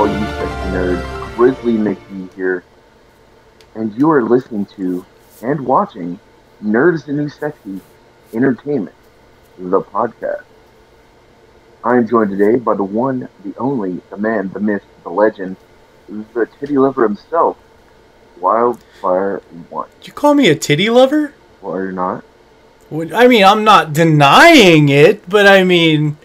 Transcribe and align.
all 0.00 0.08
you 0.08 0.24
sexy 0.24 0.70
nerds? 0.70 1.36
Grizzly 1.36 1.74
Mickey 1.74 2.34
here, 2.34 2.64
and 3.74 3.94
you 3.98 4.10
are 4.10 4.22
listening 4.22 4.64
to 4.76 5.04
and 5.42 5.60
watching 5.60 6.18
Nerds 6.64 7.04
the 7.04 7.12
New 7.12 7.28
Sexy 7.28 7.82
Entertainment, 8.32 8.96
the 9.58 9.82
podcast. 9.82 10.44
I 11.84 11.98
am 11.98 12.08
joined 12.08 12.30
today 12.30 12.56
by 12.56 12.76
the 12.76 12.82
one, 12.82 13.28
the 13.44 13.54
only, 13.58 14.00
the 14.08 14.16
man, 14.16 14.48
the 14.54 14.60
myth, 14.60 14.82
the 15.02 15.10
legend, 15.10 15.56
the 16.08 16.48
titty 16.58 16.78
lover 16.78 17.02
himself, 17.02 17.58
Wildfire 18.38 19.42
One. 19.68 19.90
Did 19.98 20.06
you 20.06 20.12
call 20.14 20.32
me 20.32 20.48
a 20.48 20.54
titty 20.54 20.88
lover? 20.88 21.34
Or 21.60 21.92
not? 21.92 22.24
Well, 22.88 23.14
I 23.14 23.28
mean, 23.28 23.44
I'm 23.44 23.64
not 23.64 23.92
denying 23.92 24.88
it, 24.88 25.28
but 25.28 25.46
I 25.46 25.62
mean, 25.62 26.16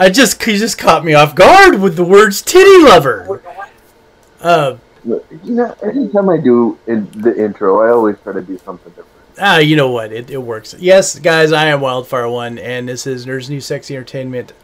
I 0.00 0.08
just 0.08 0.44
you 0.46 0.56
just 0.56 0.78
caught 0.78 1.04
me 1.04 1.12
off 1.12 1.34
guard 1.34 1.78
with 1.78 1.94
the 1.96 2.04
words 2.04 2.40
titty 2.40 2.82
lover. 2.84 3.42
Uh, 4.40 4.78
You 5.04 5.20
know, 5.44 5.76
every 5.82 6.08
time 6.08 6.30
I 6.30 6.38
do 6.38 6.78
in 6.86 7.06
the 7.12 7.36
intro, 7.38 7.82
I 7.82 7.90
always 7.90 8.16
try 8.22 8.32
to 8.32 8.40
do 8.40 8.56
something 8.56 8.90
different. 8.92 9.08
ah, 9.38 9.58
you 9.58 9.76
know 9.76 9.90
what? 9.90 10.10
It, 10.10 10.30
it 10.30 10.38
works. 10.38 10.74
Yes, 10.78 11.18
guys, 11.18 11.52
I 11.52 11.66
am 11.66 11.82
Wildfire 11.82 12.30
One, 12.30 12.58
and 12.58 12.88
this 12.88 13.06
is 13.06 13.26
Nerds 13.26 13.50
New 13.50 13.60
Sexy 13.60 13.94
Entertainment, 13.94 14.54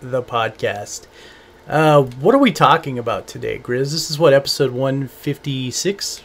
the 0.00 0.22
podcast. 0.22 1.06
Uh, 1.66 2.02
what 2.02 2.32
are 2.32 2.38
we 2.38 2.52
talking 2.52 2.96
about 2.96 3.26
today, 3.26 3.58
Grizz? 3.58 3.90
This 3.90 4.10
is 4.12 4.16
what 4.18 4.32
episode 4.32 4.70
156, 4.70 6.22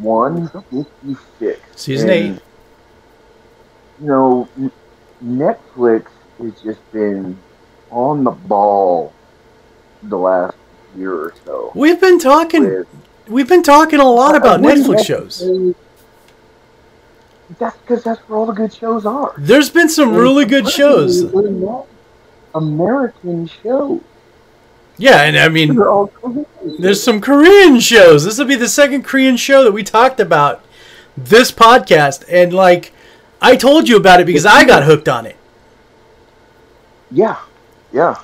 156. 0.00 1.60
season 1.76 2.08
And, 2.08 2.18
eight. 2.36 2.42
You 4.00 4.06
know, 4.06 4.48
Netflix 5.22 6.06
has 6.38 6.62
just 6.62 6.80
been 6.92 7.36
on 7.96 8.24
the 8.24 8.30
ball 8.30 9.12
the 10.02 10.18
last 10.18 10.56
year 10.96 11.14
or 11.14 11.34
so. 11.44 11.72
We've 11.74 12.00
been 12.00 12.18
talking. 12.18 12.64
with- 12.64 12.86
We've 13.28 13.48
been 13.48 13.64
talking 13.64 13.98
a 13.98 14.08
lot 14.08 14.34
uh, 14.34 14.38
about 14.38 14.60
Netflix 14.60 15.04
shows. 15.04 15.42
That's 17.58 17.76
because 17.78 18.04
that's 18.04 18.20
where 18.28 18.38
all 18.38 18.46
the 18.46 18.52
good 18.52 18.72
shows 18.72 19.04
are. 19.04 19.34
There's 19.38 19.68
been 19.70 19.88
some 19.88 20.14
really 20.14 20.44
good 20.44 20.68
shows. 20.68 21.22
American 22.54 23.48
shows. 23.62 24.00
Yeah, 24.98 25.22
and 25.22 25.36
I 25.36 25.48
mean, 25.48 25.74
They're 25.74 25.90
all 25.90 26.06
Korean 26.06 26.46
There's 26.78 27.02
some 27.02 27.20
Korean 27.20 27.80
shows. 27.80 28.24
This 28.24 28.38
will 28.38 28.46
be 28.46 28.54
the 28.54 28.68
second 28.68 29.02
Korean 29.04 29.36
show 29.36 29.64
that 29.64 29.72
we 29.72 29.82
talked 29.82 30.20
about 30.20 30.64
this 31.16 31.50
podcast, 31.50 32.24
and 32.30 32.52
like 32.52 32.92
I 33.42 33.56
told 33.56 33.88
you 33.88 33.96
about 33.96 34.20
it 34.20 34.26
because 34.26 34.46
I 34.46 34.64
got 34.64 34.84
hooked 34.84 35.08
on 35.08 35.26
it. 35.26 35.36
Yeah, 37.10 37.36
yeah. 37.96 38.16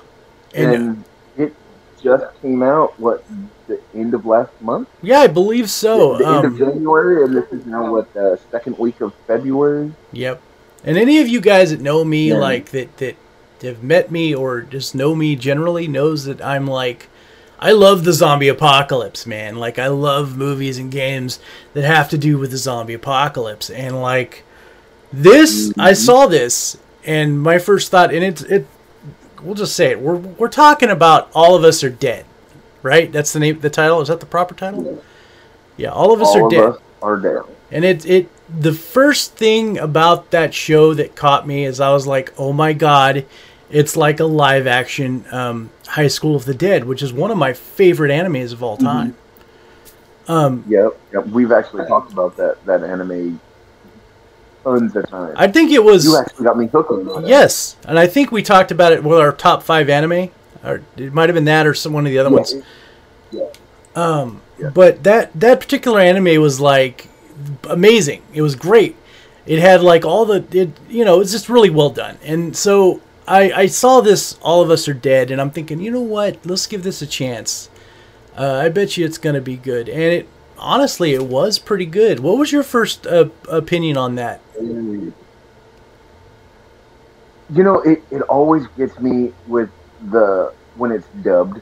And, 0.54 0.70
And, 0.74 1.04
it 1.38 1.54
just 2.02 2.26
came 2.42 2.62
out, 2.62 2.98
what, 3.00 3.24
the 3.68 3.80
end 3.94 4.12
of 4.14 4.26
last 4.26 4.52
month? 4.60 4.88
yeah, 5.02 5.20
I 5.20 5.28
believe 5.28 5.70
so. 5.70 6.18
the 6.18 6.26
end 6.26 6.44
of 6.44 6.52
Um, 6.52 6.58
January, 6.58 7.24
and 7.24 7.34
this 7.36 7.48
is 7.52 7.64
now, 7.66 7.90
what, 7.90 8.12
the 8.12 8.38
second 8.50 8.76
week 8.78 9.00
of 9.00 9.12
February? 9.26 9.92
yep. 10.12 10.40
And 10.84 10.96
any 10.98 11.20
of 11.20 11.28
you 11.28 11.40
guys 11.40 11.70
that 11.70 11.80
know 11.80 12.04
me, 12.04 12.28
Yeah. 12.30 12.38
like 12.48 12.66
that 12.70 12.96
that 12.98 13.16
have 13.62 13.82
met 13.84 14.10
me 14.10 14.34
or 14.34 14.60
just 14.62 14.94
know 14.94 15.14
me 15.14 15.36
generally, 15.36 15.86
knows 15.88 16.24
that 16.24 16.40
I'm 16.44 16.66
like. 16.66 17.08
I 17.60 17.70
love 17.70 18.02
the 18.02 18.12
zombie 18.12 18.48
apocalypse, 18.48 19.24
man. 19.24 19.54
Like 19.64 19.78
I 19.78 19.86
love 19.86 20.36
movies 20.36 20.78
and 20.78 20.90
games 20.90 21.38
that 21.74 21.84
have 21.84 22.08
to 22.10 22.18
do 22.18 22.36
with 22.36 22.50
the 22.50 22.56
zombie 22.56 22.94
apocalypse. 22.94 23.70
And 23.70 24.02
like 24.02 24.42
this, 25.12 25.72
I 25.78 25.92
saw 25.92 26.26
this 26.26 26.76
and 27.04 27.40
my 27.40 27.58
first 27.58 27.88
thought 27.92 28.12
and 28.12 28.24
it's 28.24 28.42
it 28.42 28.66
we'll 29.42 29.54
just 29.54 29.74
say 29.76 29.90
it. 29.90 30.00
We're 30.00 30.16
we're 30.16 30.48
talking 30.48 30.90
about 30.90 31.30
all 31.34 31.54
of 31.54 31.64
us 31.64 31.82
are 31.84 31.90
dead. 31.90 32.24
Right? 32.82 33.12
That's 33.12 33.32
the 33.32 33.38
name 33.40 33.60
the 33.60 33.70
title. 33.70 34.00
Is 34.00 34.08
that 34.08 34.20
the 34.20 34.26
proper 34.26 34.54
title? 34.54 35.02
Yeah, 35.76 35.90
all 35.90 36.12
of 36.12 36.20
us 36.20 36.28
All 36.28 36.38
are 36.42 36.44
of 36.46 36.50
dead. 36.50 36.64
us 36.64 36.78
are 37.00 37.16
down. 37.18 37.48
And 37.70 37.84
it 37.84 38.04
it 38.04 38.28
the 38.60 38.72
first 38.72 39.34
thing 39.36 39.78
about 39.78 40.30
that 40.32 40.52
show 40.52 40.92
that 40.94 41.14
caught 41.14 41.46
me 41.46 41.64
is 41.64 41.80
I 41.80 41.92
was 41.92 42.06
like, 42.06 42.32
oh 42.38 42.52
my 42.52 42.72
god, 42.72 43.24
it's 43.70 43.96
like 43.96 44.20
a 44.20 44.24
live 44.24 44.66
action 44.66 45.24
um, 45.30 45.70
High 45.86 46.08
School 46.08 46.34
of 46.36 46.44
the 46.44 46.54
Dead, 46.54 46.84
which 46.84 47.02
is 47.02 47.12
one 47.12 47.30
of 47.30 47.38
my 47.38 47.52
favorite 47.52 48.10
animes 48.10 48.52
of 48.52 48.62
all 48.62 48.76
time. 48.76 49.16
Um, 50.28 50.64
Yep, 50.68 51.00
yep. 51.12 51.26
We've 51.28 51.50
actually 51.52 51.86
talked 51.86 52.12
about 52.12 52.36
that, 52.36 52.64
that 52.66 52.82
anime 52.84 53.40
tons 54.62 54.94
of 54.96 55.08
times. 55.08 55.34
I 55.36 55.48
think 55.48 55.70
it 55.70 55.82
was 55.82 56.04
you 56.04 56.16
actually 56.16 56.44
got 56.44 56.58
me 56.58 56.66
hooked 56.66 56.90
on 56.90 57.24
it. 57.24 57.28
yes, 57.28 57.76
and 57.86 57.98
I 57.98 58.06
think 58.06 58.32
we 58.32 58.42
talked 58.42 58.70
about 58.70 58.92
it 58.92 59.02
with 59.04 59.18
our 59.18 59.32
top 59.32 59.62
five 59.62 59.88
anime, 59.88 60.30
or 60.64 60.82
it 60.96 61.12
might 61.12 61.28
have 61.28 61.34
been 61.34 61.44
that 61.46 61.66
or 61.66 61.74
some 61.74 61.92
one 61.92 62.06
of 62.06 62.12
the 62.12 62.18
other 62.18 62.30
Yeah, 62.30 62.36
ones. 62.36 62.54
yeah. 63.30 63.44
Um, 63.94 64.40
Yeah. 64.58 64.70
but 64.70 65.02
that 65.04 65.30
that 65.38 65.60
particular 65.60 66.00
anime 66.00 66.40
was 66.40 66.60
like 66.60 67.08
amazing. 67.68 68.22
It 68.32 68.42
was 68.42 68.54
great. 68.56 68.96
It 69.46 69.58
had 69.58 69.82
like 69.82 70.04
all 70.04 70.24
the 70.24 70.44
it 70.52 70.70
you 70.88 71.04
know 71.04 71.20
it's 71.20 71.32
just 71.32 71.48
really 71.48 71.70
well 71.70 71.90
done. 71.90 72.16
And 72.24 72.56
so 72.56 73.00
I 73.26 73.52
I 73.52 73.66
saw 73.66 74.00
this 74.00 74.38
All 74.42 74.62
of 74.62 74.70
Us 74.70 74.88
Are 74.88 74.94
Dead, 74.94 75.30
and 75.30 75.40
I'm 75.40 75.50
thinking 75.50 75.80
you 75.80 75.90
know 75.90 76.00
what 76.00 76.38
let's 76.46 76.66
give 76.66 76.82
this 76.84 77.02
a 77.02 77.06
chance. 77.06 77.68
Uh, 78.36 78.60
I 78.64 78.68
bet 78.70 78.96
you 78.96 79.04
it's 79.04 79.18
gonna 79.18 79.40
be 79.42 79.56
good. 79.56 79.88
And 79.88 80.00
it 80.00 80.28
honestly 80.62 81.12
it 81.12 81.24
was 81.26 81.58
pretty 81.58 81.86
good. 81.86 82.20
What 82.20 82.38
was 82.38 82.52
your 82.52 82.62
first 82.62 83.06
uh, 83.06 83.28
opinion 83.48 83.96
on 83.96 84.14
that? 84.16 84.40
You 87.54 87.62
know, 87.62 87.80
it, 87.80 88.02
it 88.10 88.22
always 88.22 88.66
gets 88.78 88.98
me 88.98 89.32
with 89.46 89.68
the 90.10 90.52
when 90.76 90.90
it's 90.92 91.06
dubbed 91.22 91.60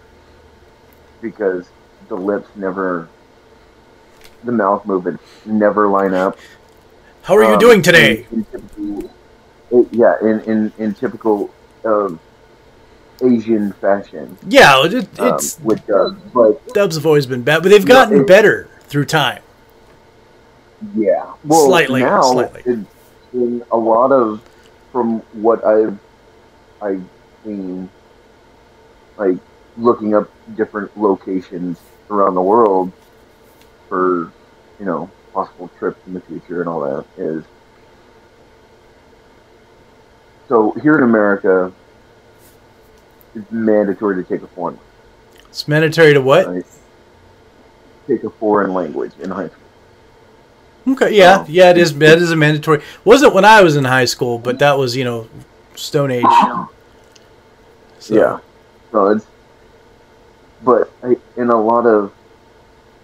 because 1.20 1.68
the 2.08 2.14
lips 2.14 2.48
never, 2.54 3.08
the 4.44 4.52
mouth 4.52 4.86
movements 4.86 5.22
never 5.44 5.88
line 5.88 6.14
up. 6.14 6.38
How 7.22 7.36
are 7.36 7.42
you 7.42 7.54
Um, 7.54 7.58
doing 7.58 7.82
today? 7.82 8.24
In, 8.30 8.38
in 8.38 8.44
typical, 8.44 9.10
yeah, 9.92 10.14
in, 10.22 10.40
in, 10.42 10.72
in 10.78 10.94
typical 10.94 11.50
um, 11.84 12.18
Asian 13.22 13.72
fashion 13.74 14.38
Yeah, 14.48 14.84
it, 14.86 15.20
um, 15.20 15.34
it's 15.34 15.58
with 15.60 15.84
dubs, 15.86 16.16
but 16.32 16.72
dubs 16.74 16.96
have 16.96 17.04
always 17.04 17.26
been 17.26 17.42
bad, 17.42 17.62
but 17.62 17.68
they've 17.70 17.82
Yeah, 17.82 17.86
gotten 17.94 18.20
it- 18.20 18.26
better 18.26 18.68
through 18.90 19.06
time. 19.06 19.42
Yeah, 20.94 21.32
well, 21.44 21.66
Slightly, 21.66 22.00
now 22.00 22.22
slightly. 22.22 22.62
In, 22.66 22.86
in 23.32 23.62
a 23.70 23.76
lot 23.76 24.12
of 24.12 24.42
from 24.92 25.20
what 25.32 25.64
I've 25.64 25.98
I've 26.82 27.04
seen, 27.44 27.88
like 29.16 29.36
looking 29.76 30.14
up 30.14 30.28
different 30.56 30.96
locations 30.98 31.78
around 32.10 32.34
the 32.34 32.42
world 32.42 32.92
for 33.88 34.32
you 34.78 34.86
know 34.86 35.08
possible 35.32 35.70
trips 35.78 36.00
in 36.06 36.14
the 36.14 36.20
future 36.22 36.60
and 36.60 36.68
all 36.68 36.80
that 36.80 37.06
is. 37.16 37.44
So 40.48 40.72
here 40.82 40.96
in 40.96 41.04
America, 41.04 41.72
it's 43.36 43.52
mandatory 43.52 44.20
to 44.20 44.28
take 44.28 44.42
a 44.42 44.48
foreign 44.48 44.76
It's 45.48 45.68
mandatory 45.68 46.14
to 46.14 46.20
what? 46.20 46.48
right? 46.48 46.64
Take 48.10 48.24
a 48.24 48.30
foreign 48.30 48.74
language 48.74 49.12
in 49.20 49.30
high 49.30 49.48
school. 49.48 50.94
Okay, 50.94 51.16
yeah, 51.16 51.38
Oh. 51.40 51.46
yeah, 51.48 51.70
it 51.70 51.78
is. 51.78 51.96
That 51.98 52.18
is 52.18 52.32
a 52.32 52.36
mandatory. 52.36 52.82
Wasn't 53.04 53.34
when 53.34 53.44
I 53.44 53.62
was 53.62 53.76
in 53.76 53.84
high 53.84 54.06
school, 54.06 54.38
but 54.38 54.58
that 54.58 54.76
was 54.78 54.96
you 54.96 55.04
know, 55.04 55.28
Stone 55.76 56.10
Age. 56.10 56.24
So, 57.98 58.14
Yeah. 58.14 58.38
No, 58.92 59.08
it's. 59.08 59.26
But 60.64 60.90
I, 61.02 61.16
in 61.36 61.48
a 61.50 61.60
lot 61.60 61.86
of 61.86 62.12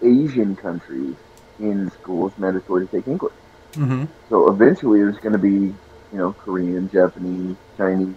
Asian 0.03 0.57
countries, 0.57 1.15
in 1.61 1.91
schools, 1.91 2.33
mandatory 2.39 2.87
to 2.87 2.93
take 2.93 3.07
English. 3.09 3.33
hmm 3.75 4.05
So 4.29 4.51
eventually, 4.51 5.01
there's 5.01 5.19
going 5.19 5.33
to 5.33 5.39
be, 5.39 5.51
you 5.51 5.75
know, 6.19 6.33
Korean, 6.33 6.91
Japanese, 6.91 7.57
Chinese 7.77 8.15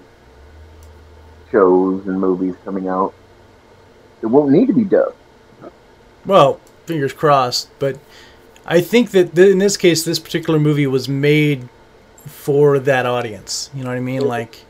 shows 1.52 2.06
and 2.08 2.20
movies 2.20 2.56
coming 2.66 2.88
out. 2.88 3.14
It 4.22 4.26
won't 4.28 4.52
need 4.52 4.68
to 4.68 4.74
be 4.74 4.84
dubbed. 4.84 5.16
Well, 6.26 6.60
fingers 6.90 7.14
crossed. 7.14 7.70
But 7.80 7.98
I 8.66 8.82
think 8.82 9.12
that 9.12 9.36
th- 9.36 9.52
in 9.52 9.60
this 9.60 9.78
case, 9.78 10.04
this 10.04 10.20
particular 10.20 10.60
movie 10.60 10.88
was 10.88 11.08
made 11.08 11.70
for 12.26 12.80
that 12.80 13.06
audience. 13.06 13.70
You 13.74 13.84
know 13.84 13.90
what 13.92 13.98
I 13.98 14.02
mean? 14.02 14.22
Like, 14.28 14.66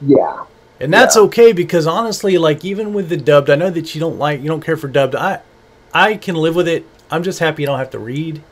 Yeah. 0.00 0.44
and 0.78 0.92
that's 0.92 1.16
Yeah. 1.16 1.22
okay 1.22 1.52
because 1.52 1.86
honestly, 1.86 2.38
like 2.38 2.64
even 2.64 2.92
with 2.92 3.08
the 3.08 3.16
dubbed, 3.16 3.50
I 3.50 3.56
know 3.56 3.70
that 3.70 3.94
you 3.94 4.00
don't 4.00 4.18
like, 4.18 4.40
you 4.42 4.48
don't 4.48 4.64
care 4.64 4.76
for 4.76 4.88
dubbed. 4.88 5.14
I, 5.16 5.40
I 5.92 6.14
can 6.14 6.36
live 6.36 6.54
with 6.54 6.68
it. 6.68 6.84
I'm 7.10 7.22
just 7.22 7.38
happy 7.38 7.62
you 7.62 7.66
don't 7.66 7.78
have 7.78 7.90
to 7.90 7.98
read, 7.98 8.42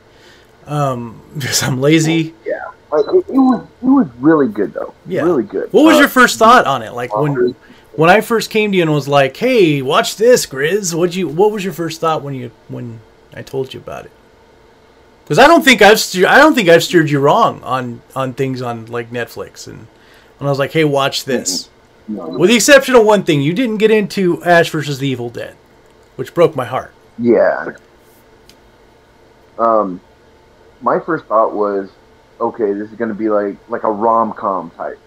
um, 0.65 1.21
because 1.37 1.61
I'm 1.63 1.79
lazy. 1.79 2.33
Yeah. 2.45 2.53
Like, 2.91 3.05
it, 3.07 3.25
it 3.29 3.37
was 3.37 3.63
it 3.81 3.85
was 3.85 4.07
really 4.19 4.47
good 4.47 4.73
though. 4.73 4.93
Yeah. 5.05 5.23
Really 5.23 5.43
good. 5.43 5.71
What 5.73 5.83
was 5.85 5.97
Uh, 5.97 5.99
your 6.01 6.07
first 6.07 6.39
thought 6.39 6.65
on 6.65 6.81
it? 6.81 6.93
Like 6.93 7.15
when 7.15 7.55
when 7.95 8.09
I 8.09 8.21
first 8.21 8.49
came 8.49 8.71
to 8.71 8.77
you 8.77 8.83
and 8.83 8.91
was 8.93 9.07
like, 9.07 9.35
"Hey, 9.37 9.81
watch 9.81 10.17
this, 10.17 10.45
Grizz." 10.45 10.93
What 10.93 11.15
you 11.15 11.27
What 11.27 11.51
was 11.51 11.63
your 11.63 11.73
first 11.73 12.01
thought 12.01 12.21
when 12.21 12.33
you 12.33 12.51
when 12.67 12.99
I 13.33 13.41
told 13.41 13.73
you 13.73 13.79
about 13.79 14.05
it? 14.05 14.11
Because 15.23 15.39
I 15.39 15.47
don't 15.47 15.63
think 15.63 15.81
I've 15.81 15.99
I 16.27 16.37
don't 16.37 16.53
think 16.55 16.69
I've 16.69 16.83
steered 16.83 17.09
you 17.09 17.19
wrong 17.19 17.61
on 17.63 18.01
on 18.15 18.33
things 18.33 18.61
on 18.61 18.85
like 18.87 19.11
Netflix 19.11 19.67
and 19.67 19.87
when 20.37 20.47
I 20.47 20.49
was 20.49 20.59
like, 20.59 20.71
"Hey, 20.73 20.83
watch 20.83 21.25
this." 21.25 21.69
No. 22.07 22.27
With 22.27 22.49
the 22.51 22.55
exception 22.55 22.93
of 22.95 23.03
one 23.03 23.23
thing, 23.23 23.41
you 23.41 23.51
didn't 23.53 23.77
get 23.77 23.89
into 23.89 24.43
Ash 24.43 24.69
versus 24.69 24.99
the 24.99 25.07
Evil 25.07 25.29
Dead. 25.29 25.55
which 26.17 26.33
broke 26.33 26.55
my 26.55 26.65
heart. 26.65 26.93
Yeah. 27.17 27.71
Um, 29.59 29.99
my 30.81 30.99
first 30.99 31.25
thought 31.25 31.53
was, 31.53 31.89
okay, 32.39 32.73
this 32.73 32.89
is 32.89 32.95
going 32.95 33.09
to 33.09 33.15
be 33.15 33.29
like 33.29 33.57
like 33.69 33.83
a 33.83 33.91
rom 33.91 34.33
com 34.33 34.69
type. 34.71 34.99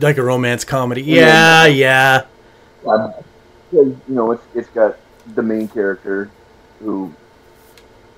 Like 0.00 0.18
a 0.18 0.22
romance 0.22 0.64
comedy. 0.64 1.02
Yeah, 1.02 1.66
yeah. 1.66 2.24
Um, 2.86 3.12
because 3.70 3.86
you 4.08 4.14
know 4.14 4.30
it's 4.32 4.42
it's 4.54 4.68
got 4.70 4.96
the 5.34 5.42
main 5.42 5.68
character 5.68 6.30
who 6.80 7.12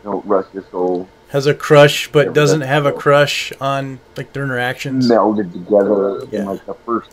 you 0.03 0.05
know 0.11 0.23
rest 0.27 0.51
his 0.51 0.67
soul 0.67 1.09
Has 1.31 1.47
a 1.47 1.55
crush, 1.55 2.11
but 2.13 2.35
doesn't 2.35 2.61
have 2.63 2.85
a 2.85 2.93
crush 2.93 3.53
on 3.61 4.01
like 4.17 4.33
their 4.33 4.45
interactions. 4.45 5.09
melded 5.09 5.53
together 5.53 6.27
Yeah. 6.31 6.41
in 6.41 6.47
like 6.47 6.67
the 6.67 6.75
first 6.75 7.11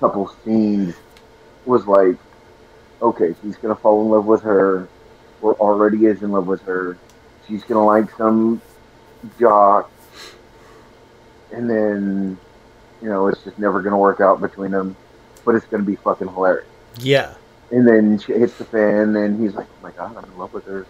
couple 0.00 0.34
scenes 0.44 0.94
was 1.66 1.86
like 1.86 2.16
okay 3.00 3.34
she's 3.42 3.56
gonna 3.56 3.74
fall 3.76 4.02
in 4.02 4.08
love 4.10 4.26
with 4.26 4.42
her 4.42 4.88
or 5.42 5.54
already 5.54 6.06
is 6.06 6.22
in 6.22 6.32
love 6.32 6.46
with 6.48 6.62
her 6.62 6.96
she's 7.46 7.62
gonna 7.64 7.84
like 7.84 8.10
some 8.16 8.60
jock 9.38 9.90
and 11.52 11.68
then 11.70 12.36
you 13.02 13.08
know 13.08 13.26
it's 13.28 13.42
just 13.42 13.58
never 13.58 13.82
gonna 13.82 13.98
work 13.98 14.20
out 14.20 14.40
between 14.40 14.70
them 14.70 14.94
but 15.44 15.54
it's 15.54 15.66
gonna 15.66 15.82
be 15.82 15.96
fucking 15.96 16.28
hilarious 16.28 16.66
Yeah. 16.98 17.34
and 17.70 17.86
then 17.86 18.18
she 18.18 18.32
hits 18.32 18.56
the 18.58 18.64
fan 18.64 19.16
and 19.16 19.40
he's 19.42 19.54
like 19.54 19.66
oh 19.66 19.82
my 19.82 19.90
god 19.92 20.16
i'm 20.16 20.24
in 20.24 20.38
love 20.38 20.52
with 20.52 20.64
her 20.66 20.86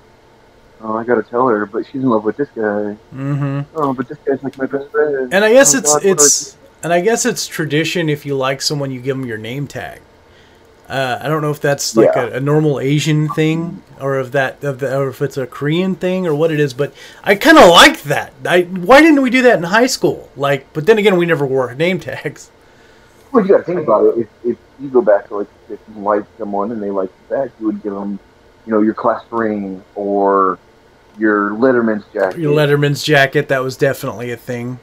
oh 0.82 0.96
i 0.96 1.04
gotta 1.04 1.22
tell 1.22 1.48
her 1.48 1.64
but 1.66 1.86
she's 1.86 2.02
in 2.02 2.08
love 2.10 2.24
with 2.24 2.36
this 2.36 2.48
guy 2.50 2.96
Mm-hmm. 3.14 3.60
oh 3.76 3.94
but 3.94 4.08
this 4.08 4.18
guy's 4.26 4.42
like 4.42 4.56
my 4.58 4.66
best 4.66 4.90
friend 4.90 5.32
And 5.32 5.44
I 5.44 5.52
guess 5.52 5.74
Oh, 5.74 5.78
it's 5.78 5.92
God, 5.94 6.04
it's 6.04 6.56
and 6.82 6.92
I 6.92 7.00
guess 7.00 7.24
it's 7.24 7.46
tradition 7.46 8.08
if 8.08 8.26
you 8.26 8.34
like 8.36 8.60
someone, 8.60 8.90
you 8.90 9.00
give 9.00 9.16
them 9.16 9.24
your 9.24 9.38
name 9.38 9.68
tag. 9.68 10.00
Uh, 10.92 11.18
I 11.22 11.28
don't 11.28 11.40
know 11.40 11.50
if 11.50 11.60
that's 11.60 11.96
like 11.96 12.10
Yeah. 12.14 12.26
a, 12.26 12.32
a 12.34 12.40
normal 12.40 12.78
Asian 12.78 13.26
thing 13.30 13.82
or 13.98 14.20
if 14.20 14.30
that 14.32 14.62
of 14.62 14.78
the, 14.80 14.94
or 14.94 15.08
if 15.08 15.22
it's 15.22 15.38
a 15.38 15.46
Korean 15.46 15.94
thing 15.94 16.26
or 16.26 16.34
what 16.34 16.50
it 16.52 16.60
is. 16.60 16.74
But 16.74 16.92
I 17.24 17.34
kind 17.34 17.56
of 17.56 17.70
like 17.70 18.02
that. 18.02 18.34
I 18.44 18.62
why 18.64 19.00
didn't 19.00 19.22
we 19.22 19.30
do 19.30 19.40
that 19.42 19.56
in 19.56 19.62
high 19.62 19.86
school? 19.86 20.28
Like, 20.36 20.70
but 20.74 20.84
then 20.84 20.98
again, 20.98 21.16
we 21.16 21.24
never 21.24 21.46
wore 21.46 21.74
name 21.74 21.98
tags. 21.98 22.50
Well, 23.32 23.42
you 23.42 23.52
got 23.52 23.58
to 23.58 23.64
think 23.64 23.80
about 23.80 24.04
it. 24.04 24.18
If, 24.18 24.28
if 24.44 24.58
you 24.78 24.90
go 24.90 25.00
back 25.00 25.28
to 25.28 25.36
like 25.38 25.46
if 25.70 25.80
you 25.88 26.02
like 26.02 26.24
someone 26.36 26.70
and 26.72 26.82
they 26.82 26.90
like 26.90 27.08
you 27.08 27.36
back, 27.36 27.48
you 27.58 27.64
would 27.64 27.82
give 27.82 27.94
them, 27.94 28.18
you 28.66 28.72
know, 28.72 28.82
your 28.82 28.92
class 28.92 29.24
ring 29.30 29.82
or 29.94 30.58
your 31.18 31.52
Letterman's 31.52 32.04
jacket. 32.12 32.38
Your 32.38 32.52
Letterman's 32.54 33.02
jacket 33.02 33.48
that 33.48 33.62
was 33.62 33.78
definitely 33.78 34.30
a 34.30 34.36
thing. 34.36 34.78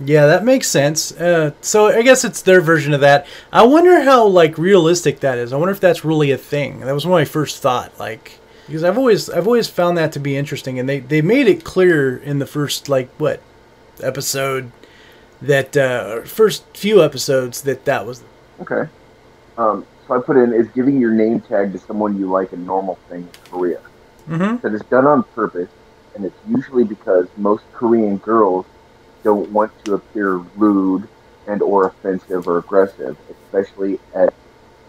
Yeah, 0.00 0.26
that 0.26 0.44
makes 0.44 0.68
sense. 0.68 1.12
Uh, 1.12 1.52
so 1.60 1.86
I 1.86 2.02
guess 2.02 2.24
it's 2.24 2.42
their 2.42 2.60
version 2.60 2.94
of 2.94 3.00
that. 3.00 3.26
I 3.52 3.64
wonder 3.64 4.02
how 4.02 4.26
like 4.26 4.56
realistic 4.56 5.20
that 5.20 5.38
is. 5.38 5.52
I 5.52 5.56
wonder 5.56 5.72
if 5.72 5.80
that's 5.80 6.04
really 6.04 6.30
a 6.30 6.38
thing. 6.38 6.80
That 6.80 6.92
was 6.92 7.06
my 7.06 7.24
first 7.24 7.60
thought. 7.60 7.98
Like 7.98 8.38
because 8.66 8.84
I've 8.84 8.98
always 8.98 9.28
I've 9.28 9.46
always 9.46 9.68
found 9.68 9.98
that 9.98 10.12
to 10.12 10.20
be 10.20 10.36
interesting, 10.36 10.78
and 10.78 10.88
they 10.88 11.00
they 11.00 11.22
made 11.22 11.48
it 11.48 11.64
clear 11.64 12.16
in 12.16 12.38
the 12.38 12.46
first 12.46 12.88
like 12.88 13.08
what 13.18 13.40
episode 14.02 14.70
that 15.42 15.76
uh, 15.76 16.22
first 16.22 16.64
few 16.76 17.02
episodes 17.02 17.62
that 17.62 17.84
that 17.86 18.06
was 18.06 18.22
Okay. 18.60 18.88
Um, 19.56 19.86
so 20.06 20.14
I 20.14 20.20
put 20.20 20.36
in 20.36 20.52
is 20.52 20.68
giving 20.68 21.00
your 21.00 21.12
name 21.12 21.40
tag 21.40 21.72
to 21.72 21.78
someone 21.78 22.18
you 22.18 22.30
like 22.30 22.52
a 22.52 22.56
normal 22.56 22.96
thing 23.08 23.22
in 23.22 23.50
Korea. 23.50 23.80
mm-hmm. 24.28 24.56
That 24.58 24.74
is 24.74 24.82
done 24.82 25.06
on 25.06 25.22
purpose, 25.34 25.70
and 26.14 26.24
it's 26.24 26.38
usually 26.48 26.84
because 26.84 27.26
most 27.36 27.64
Korean 27.72 28.18
girls 28.18 28.66
don't 29.24 29.50
want 29.50 29.72
to 29.84 29.94
appear 29.94 30.36
rude 30.36 31.08
and 31.46 31.62
or 31.62 31.86
offensive 31.86 32.46
or 32.46 32.58
aggressive, 32.58 33.16
especially 33.30 33.98
at 34.14 34.32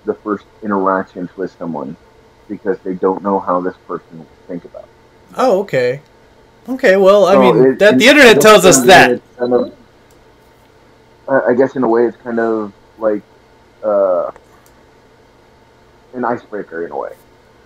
the 0.05 0.13
first 0.13 0.45
interactions 0.61 1.29
with 1.37 1.51
someone, 1.57 1.95
because 2.47 2.77
they 2.79 2.93
don't 2.93 3.21
know 3.23 3.39
how 3.39 3.59
this 3.61 3.75
person 3.87 4.19
will 4.19 4.27
think 4.47 4.65
about. 4.65 4.83
it. 4.83 4.89
Oh, 5.37 5.59
okay. 5.61 6.01
Okay, 6.67 6.97
well, 6.97 7.25
I 7.25 7.33
So 7.33 7.39
mean, 7.41 7.65
it- 7.65 7.79
that 7.79 7.97
the 7.99 8.07
internet 8.07 8.41
tells 8.41 8.65
us 8.65 8.77
in 8.77 8.83
a 8.83 8.87
way 8.87 8.87
that. 8.87 9.21
Kind 9.37 9.53
of, 9.53 9.73
I 11.27 11.41
I 11.51 11.53
guess 11.53 11.75
in 11.75 11.83
a 11.83 11.87
way, 11.87 12.05
it's 12.05 12.17
kind 12.17 12.39
of 12.39 12.73
like 12.99 13.21
uh, 13.83 14.31
an 16.13 16.25
icebreaker 16.25 16.85
in 16.85 16.91
a 16.91 16.97
way. 16.97 17.11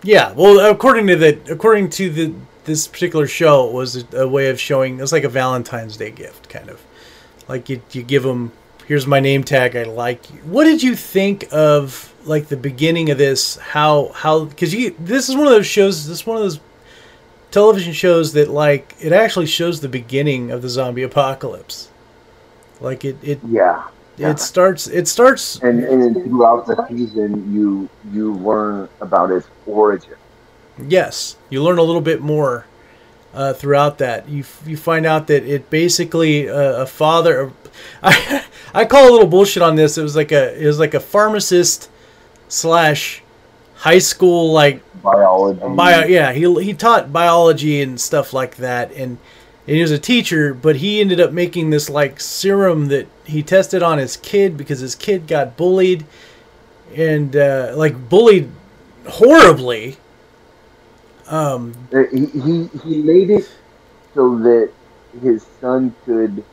Yeah, 0.04 0.34
well, 0.34 0.60
according 0.70 1.08
to 1.08 1.16
the 1.16 1.40
according 1.50 1.90
to 1.92 2.10
the 2.10 2.34
this 2.66 2.88
particular 2.88 3.28
show, 3.28 3.70
was 3.70 4.04
a, 4.14 4.18
a 4.18 4.28
way 4.28 4.50
of 4.50 4.60
showing. 4.60 4.98
It 4.98 5.02
was 5.02 5.12
like 5.12 5.24
a 5.24 5.30
Valentine's 5.30 5.98
Day 5.98 6.12
gift, 6.12 6.50
kind 6.50 6.70
of. 6.70 6.82
Like 7.48 7.70
you, 7.70 7.82
you 7.92 8.04
give 8.04 8.24
them, 8.24 8.52
here's 8.88 9.06
my 9.06 9.20
name 9.20 9.44
tag. 9.44 9.76
I 9.76 9.84
like 9.84 10.30
you. 10.32 10.38
What 10.40 10.64
did 10.64 10.82
you 10.82 10.96
think 10.96 11.48
of 11.52 12.14
like 12.26 12.48
the 12.48 12.58
beginning 12.58 13.10
of 13.10 13.18
this? 13.18 13.58
How 13.58 14.12
how 14.14 14.46
because 14.46 14.74
you 14.74 14.96
this 15.00 15.30
is 15.30 15.36
one 15.36 15.48
of 15.48 15.52
those 15.52 15.68
shows. 15.68 16.08
This 16.08 16.22
is 16.22 16.26
one 16.26 16.38
of 16.38 16.44
those 16.44 16.60
television 17.52 17.94
shows 17.94 18.34
that 18.34 18.50
like 18.50 18.96
it 19.00 19.14
actually 19.14 19.46
shows 19.46 19.80
the 19.80 19.90
beginning 19.90 20.52
of 20.52 20.62
the 20.62 20.70
zombie 20.70 21.04
apocalypse. 21.04 21.90
Like 22.82 23.06
it 23.06 23.18
it 23.22 23.40
Yeah, 23.48 23.84
yeah. 24.18 24.32
it 24.32 24.40
starts 24.40 24.88
it 24.88 25.08
starts 25.08 25.60
and 25.60 25.84
and 25.84 26.16
throughout 26.26 26.66
the 26.66 26.86
season, 26.90 27.54
you 27.54 27.90
you 28.12 28.34
learn 28.34 28.90
about 29.02 29.32
its 29.32 29.48
origin. 29.68 30.16
Yes, 30.78 31.38
you 31.50 31.62
learn 31.62 31.78
a 31.78 31.84
little 31.84 32.02
bit 32.02 32.22
more 32.22 32.66
uh, 33.34 33.54
throughout 33.54 33.98
that. 34.00 34.28
You 34.30 34.44
you 34.66 34.78
find 34.78 35.06
out 35.06 35.28
that 35.28 35.44
it 35.44 35.70
basically 35.70 36.50
uh, 36.50 36.84
a 36.84 36.86
father. 36.86 37.52
I 38.04 38.44
I 38.74 38.86
call 38.86 39.10
a 39.10 39.12
little 39.12 39.28
bullshit 39.28 39.64
on 39.64 39.76
this. 39.76 39.98
It 39.98 40.04
was 40.04 40.16
like 40.16 40.32
a 40.32 40.62
it 40.62 40.66
was 40.66 40.80
like 40.80 40.94
a 40.94 41.00
pharmacist 41.00 41.90
slash 42.48 43.22
high 43.76 44.00
school 44.00 44.52
like 44.52 44.82
Biology. 45.02 45.60
bio. 45.76 46.06
Yeah, 46.06 46.32
he 46.32 46.64
he 46.64 46.74
taught 46.74 47.12
biology 47.12 47.82
and 47.82 48.00
stuff 48.00 48.34
like 48.34 48.56
that, 48.58 48.92
and 48.92 49.18
and 49.68 49.76
he 49.76 49.82
was 49.82 49.92
a 49.92 50.00
teacher. 50.00 50.54
But 50.54 50.78
he 50.78 51.02
ended 51.02 51.20
up 51.20 51.32
making 51.32 51.70
this 51.70 51.90
like 51.90 52.20
serum 52.20 52.88
that 52.88 53.08
he 53.26 53.44
tested 53.44 53.84
on 53.84 53.98
his 53.98 54.18
kid 54.18 54.58
because 54.58 54.80
his 54.80 54.96
kid 54.96 55.28
got 55.28 55.58
bullied, 55.58 56.06
and 56.96 57.36
uh, 57.36 57.74
like 57.76 58.10
bullied 58.10 58.50
horribly. 59.08 59.98
Um, 61.28 61.74
Uh, 61.94 62.04
He, 62.12 62.26
he 62.26 62.70
he 62.84 63.02
made 63.02 63.30
it 63.30 63.50
so 64.14 64.38
that 64.40 64.70
his 65.22 65.46
son 65.62 65.94
could 66.06 66.44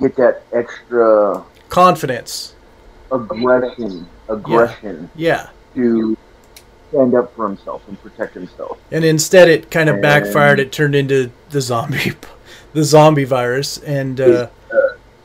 get 0.00 0.16
that 0.16 0.42
extra 0.52 1.42
confidence. 1.68 2.54
aggression 3.12 4.06
aggression 4.28 5.08
Yeah. 5.14 5.46
to 5.76 6.16
stand 6.90 7.14
up 7.14 7.34
for 7.36 7.46
himself 7.46 7.82
and 7.88 8.00
protect 8.02 8.34
himself. 8.34 8.78
And 8.90 9.04
instead, 9.04 9.48
it 9.48 9.70
kind 9.70 9.88
of 9.88 9.94
And- 9.96 10.02
backfired. 10.02 10.58
It 10.60 10.72
turned 10.72 10.94
into 10.96 11.30
the 11.50 11.60
zombie, 11.60 12.12
the 12.74 12.82
zombie 12.84 13.24
virus, 13.24 13.78
and 13.78 14.20
uh, 14.20 14.48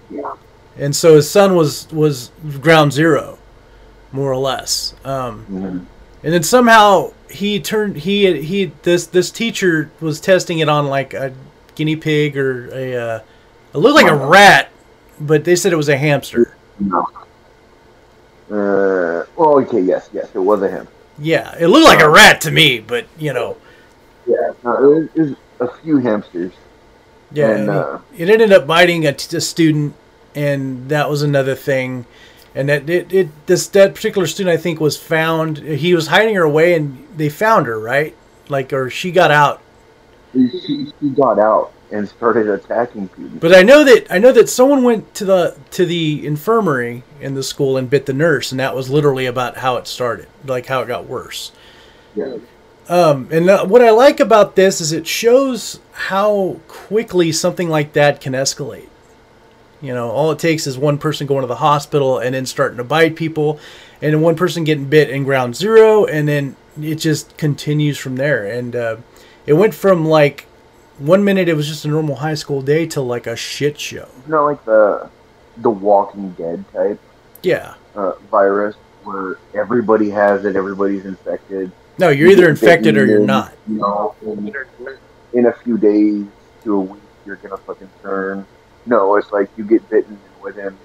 Yeah. 0.09 0.33
and 0.77 0.95
so 0.95 1.15
his 1.15 1.29
son 1.29 1.55
was 1.55 1.87
was 1.91 2.31
ground 2.61 2.93
zero, 2.93 3.37
more 4.11 4.31
or 4.31 4.37
less. 4.37 4.93
Um, 5.03 5.45
Mhm. 5.49 5.85
and 6.23 6.33
then 6.33 6.43
somehow 6.43 7.11
he 7.31 7.59
turned 7.59 7.97
he 7.97 8.41
he 8.41 8.71
this 8.83 9.07
this 9.07 9.31
teacher 9.31 9.91
was 9.99 10.19
testing 10.19 10.59
it 10.59 10.69
on 10.69 10.87
like 10.87 11.13
a 11.13 11.33
guinea 11.75 11.95
pig 11.95 12.37
or 12.37 12.69
a 12.73 12.95
uh, 12.95 13.19
it 13.73 13.77
looked 13.77 13.95
like 13.95 14.11
a 14.11 14.15
rat, 14.15 14.69
but 15.19 15.45
they 15.45 15.55
said 15.55 15.71
it 15.71 15.77
was 15.77 15.89
a 15.89 15.97
hamster. 15.97 16.55
No. 16.79 17.07
Uh, 18.49 19.23
well, 19.37 19.59
okay, 19.59 19.79
yes, 19.79 20.09
yes, 20.11 20.29
it 20.33 20.39
was 20.39 20.61
a 20.61 20.69
him. 20.69 20.87
Yeah, 21.17 21.55
it 21.57 21.67
looked 21.67 21.87
like 21.87 22.01
a 22.01 22.09
rat 22.09 22.41
to 22.41 22.51
me, 22.51 22.79
but 22.79 23.07
you 23.17 23.31
know. 23.31 23.55
Yeah, 24.27 24.51
no, 24.63 24.75
it, 24.75 24.87
was, 24.87 25.09
it 25.15 25.37
was 25.59 25.69
a 25.69 25.81
few 25.81 25.97
hamsters. 25.97 26.53
Yeah, 27.31 27.51
And, 27.51 27.69
uh, 27.69 27.99
it 28.17 28.29
ended 28.29 28.51
up 28.51 28.67
biting 28.67 29.05
a, 29.05 29.13
t- 29.13 29.37
a 29.37 29.39
student, 29.39 29.95
and 30.35 30.89
that 30.89 31.09
was 31.09 31.21
another 31.21 31.55
thing. 31.55 32.05
And 32.53 32.67
that 32.69 32.89
it, 32.89 33.13
it 33.13 33.45
this 33.47 33.67
that 33.69 33.95
particular 33.95 34.27
student 34.27 34.53
I 34.53 34.57
think 34.57 34.79
was 34.79 34.97
found. 34.97 35.59
He 35.59 35.93
was 35.93 36.07
hiding 36.07 36.35
her 36.35 36.43
away, 36.43 36.73
and 36.73 37.07
they 37.15 37.29
found 37.29 37.65
her 37.67 37.79
right, 37.79 38.15
like 38.49 38.73
or 38.73 38.89
she 38.89 39.11
got 39.11 39.31
out. 39.31 39.61
She, 40.33 40.91
she 40.99 41.09
got 41.09 41.39
out 41.39 41.71
and 41.91 42.07
started 42.07 42.49
attacking 42.49 43.09
people. 43.09 43.39
But 43.39 43.53
I 43.53 43.63
know 43.63 43.83
that 43.83 44.07
I 44.09 44.17
know 44.17 44.31
that 44.31 44.49
someone 44.49 44.83
went 44.83 45.13
to 45.15 45.25
the 45.25 45.57
to 45.71 45.85
the 45.85 46.25
infirmary 46.25 47.03
in 47.19 47.35
the 47.35 47.43
school 47.43 47.77
and 47.77 47.89
bit 47.89 48.05
the 48.05 48.13
nurse, 48.13 48.51
and 48.51 48.59
that 48.59 48.75
was 48.75 48.89
literally 48.89 49.25
about 49.25 49.57
how 49.57 49.77
it 49.77 49.87
started, 49.87 50.27
like 50.45 50.65
how 50.65 50.81
it 50.81 50.87
got 50.87 51.05
worse. 51.05 51.51
yeah. 52.15 52.37
Um, 52.89 53.29
and 53.31 53.49
uh, 53.49 53.65
what 53.65 53.81
I 53.81 53.91
like 53.91 54.19
about 54.19 54.57
this 54.57 54.81
is 54.81 54.91
it 54.91 55.07
shows 55.07 55.79
how 55.93 56.59
quickly 56.67 57.31
something 57.31 57.69
like 57.69 57.93
that 57.93 58.19
can 58.19 58.33
escalate. 58.33 58.89
You 59.81 59.93
know, 59.93 60.09
all 60.09 60.31
it 60.31 60.39
takes 60.39 60.67
is 60.67 60.77
one 60.77 60.97
person 60.97 61.27
going 61.27 61.41
to 61.41 61.47
the 61.47 61.55
hospital 61.55 62.19
and 62.19 62.35
then 62.35 62.45
starting 62.45 62.77
to 62.77 62.83
bite 62.83 63.15
people, 63.15 63.59
and 64.01 64.13
then 64.13 64.21
one 64.21 64.35
person 64.35 64.63
getting 64.63 64.85
bit 64.85 65.09
in 65.09 65.23
ground 65.23 65.55
zero, 65.55 66.05
and 66.05 66.27
then 66.27 66.55
it 66.79 66.95
just 66.95 67.35
continues 67.37 67.97
from 67.97 68.15
there. 68.15 68.45
And 68.45 68.75
uh, 68.75 68.97
it 69.45 69.53
went 69.53 69.73
from 69.73 70.05
like 70.05 70.45
one 70.99 71.23
minute 71.23 71.49
it 71.49 71.55
was 71.55 71.67
just 71.67 71.83
a 71.85 71.87
normal 71.87 72.15
high 72.15 72.35
school 72.35 72.61
day 72.61 72.85
to 72.87 73.01
like 73.01 73.27
a 73.27 73.35
shit 73.35 73.79
show. 73.79 74.07
Not 74.27 74.43
like 74.43 74.63
the 74.65 75.09
the 75.57 75.69
Walking 75.69 76.31
Dead 76.31 76.63
type 76.73 76.99
Yeah, 77.43 77.73
uh, 77.95 78.13
virus 78.29 78.75
where 79.03 79.37
everybody 79.55 80.09
has 80.11 80.45
it, 80.45 80.55
everybody's 80.55 81.05
infected. 81.05 81.71
No, 81.97 82.09
you're 82.09 82.27
You 82.27 82.33
either 82.33 82.43
get 82.43 82.49
infected 82.51 82.97
or 82.97 83.05
you're 83.05 83.21
in, 83.21 83.25
not. 83.25 83.53
You 83.67 83.75
know, 83.75 84.15
in, 84.21 84.53
in 85.33 85.45
a 85.47 85.53
few 85.53 85.77
days 85.77 86.25
to 86.63 86.75
a 86.75 86.79
week, 86.79 87.01
you're 87.25 87.35
gonna 87.37 87.57
fucking 87.57 87.89
turn. 88.01 88.45
No, 88.85 89.15
it's 89.15 89.31
like 89.31 89.49
you 89.57 89.63
get 89.63 89.87
bitten 89.89 90.19
within 90.41 90.77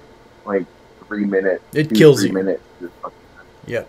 like 0.45 0.65
three 1.07 1.25
minutes. 1.25 1.63
It 1.73 1.89
two, 1.89 1.95
kills 1.95 2.19
three 2.19 2.29
you. 2.29 2.33
minutes. 2.35 2.63
Yep. 3.65 3.87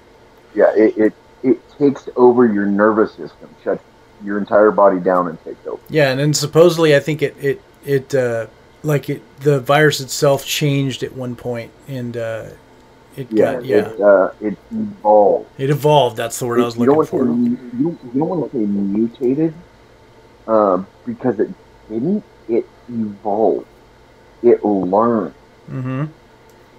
yeah, 0.55 0.73
it, 0.77 0.97
it 0.99 1.13
it 1.43 1.71
takes 1.79 2.09
over 2.17 2.47
your 2.53 2.67
nervous 2.67 3.13
system, 3.13 3.49
shuts 3.63 3.83
your 4.25 4.39
entire 4.39 4.71
body 4.73 4.99
down 4.99 5.29
and 5.29 5.43
takes 5.45 5.65
over. 5.67 5.81
Yeah, 5.89 6.11
and 6.11 6.19
then 6.19 6.35
supposedly 6.35 6.97
I 6.97 7.01
think 7.01 7.23
it 7.23 7.37
it 7.41 7.63
it 7.85 8.15
uh, 8.15 8.47
like 8.83 9.09
it 9.09 9.23
the 9.41 9.61
virus 9.61 10.01
itself 10.01 10.45
changed 10.45 11.03
at 11.03 11.13
one 11.15 11.37
point 11.37 11.71
and 11.87 12.17
uh, 12.17 12.47
it 13.17 13.29
Yeah, 13.31 13.55
got 13.55 13.65
yeah 13.65 13.77
it, 13.89 14.01
uh, 14.01 14.31
it 14.41 14.59
evolved. 14.73 15.49
it 15.59 15.71
evolved. 15.71 16.17
That's 16.17 16.39
the 16.39 16.47
word 16.47 16.61
I 16.61 16.65
was 16.65 16.77
looking 16.77 17.05
for. 17.05 17.25
say, 17.27 17.33
you, 17.33 17.99
you 18.13 18.19
don't 18.19 18.29
want 18.29 18.51
to 18.51 18.59
say 18.59 18.65
mutated, 18.67 19.55
uh, 20.49 20.83
because 21.07 21.39
it 21.39 21.51
didn't. 21.89 22.25
It 22.49 22.67
evolved. 22.89 23.67
It 24.43 24.65
learned, 24.65 25.35
Mm-hmm. 25.71 26.05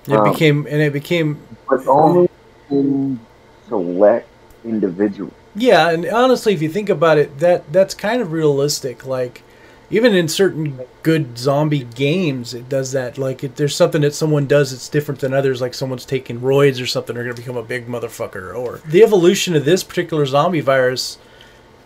It 0.08 0.14
Um, 0.14 0.32
became 0.32 0.66
and 0.68 0.82
it 0.82 0.94
became 0.94 1.38
but 1.70 1.86
only 1.88 2.30
in 2.72 3.20
select 3.68 4.28
individuals. 4.66 5.34
Yeah, 5.56 5.90
and 5.90 6.06
honestly, 6.06 6.54
if 6.54 6.62
you 6.62 6.70
think 6.70 6.90
about 6.90 7.18
it, 7.18 7.40
that 7.40 7.72
that's 7.72 7.94
kind 7.94 8.22
of 8.22 8.32
realistic. 8.32 9.06
Like, 9.06 9.44
even 9.92 10.16
in 10.16 10.28
certain 10.28 10.80
good 11.04 11.38
zombie 11.38 11.84
games, 11.96 12.54
it 12.54 12.70
does 12.70 12.92
that. 12.94 13.18
Like, 13.18 13.44
if 13.44 13.56
there's 13.56 13.76
something 13.76 14.02
that 14.02 14.14
someone 14.16 14.48
does 14.48 14.72
that's 14.72 14.90
different 14.90 15.20
than 15.22 15.34
others, 15.34 15.62
like 15.62 15.74
someone's 15.74 16.06
taking 16.06 16.40
roids 16.40 16.82
or 16.82 16.86
something, 16.86 17.14
they're 17.16 17.24
gonna 17.24 17.36
become 17.36 17.58
a 17.58 17.64
big 17.64 17.88
motherfucker. 17.88 18.56
Or 18.56 18.82
the 18.88 19.04
evolution 19.04 19.56
of 19.56 19.66
this 19.66 19.84
particular 19.84 20.26
zombie 20.26 20.62
virus 20.62 21.18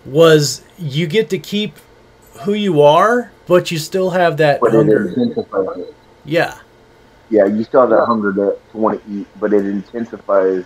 was 0.06 0.64
you 0.78 1.08
get 1.08 1.30
to 1.32 1.40
keep 1.40 1.78
who 2.42 2.54
you 2.54 2.82
are, 2.82 3.32
but 3.48 3.72
you 3.72 3.78
still 3.78 4.10
have 4.12 4.38
that 4.38 4.60
But 4.60 4.74
it 4.74 4.78
hunger. 4.78 5.86
Yeah, 6.26 6.58
Yeah, 7.30 7.46
you 7.46 7.64
still 7.64 7.82
have 7.82 7.90
that 7.92 8.06
hunger 8.06 8.34
to, 8.34 8.58
to 8.72 8.78
want 8.78 9.04
to 9.06 9.12
eat, 9.12 9.28
but 9.40 9.54
it 9.54 9.66
intensifies. 9.66 10.66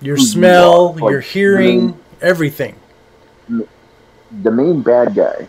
your 0.00 0.16
Who 0.16 0.22
you 0.22 0.28
smell, 0.28 0.92
like, 0.94 1.10
your 1.10 1.20
hearing, 1.20 1.80
really- 1.86 1.98
everything. 2.20 2.76
The 3.48 4.50
main 4.50 4.82
bad 4.82 5.14
guy, 5.14 5.48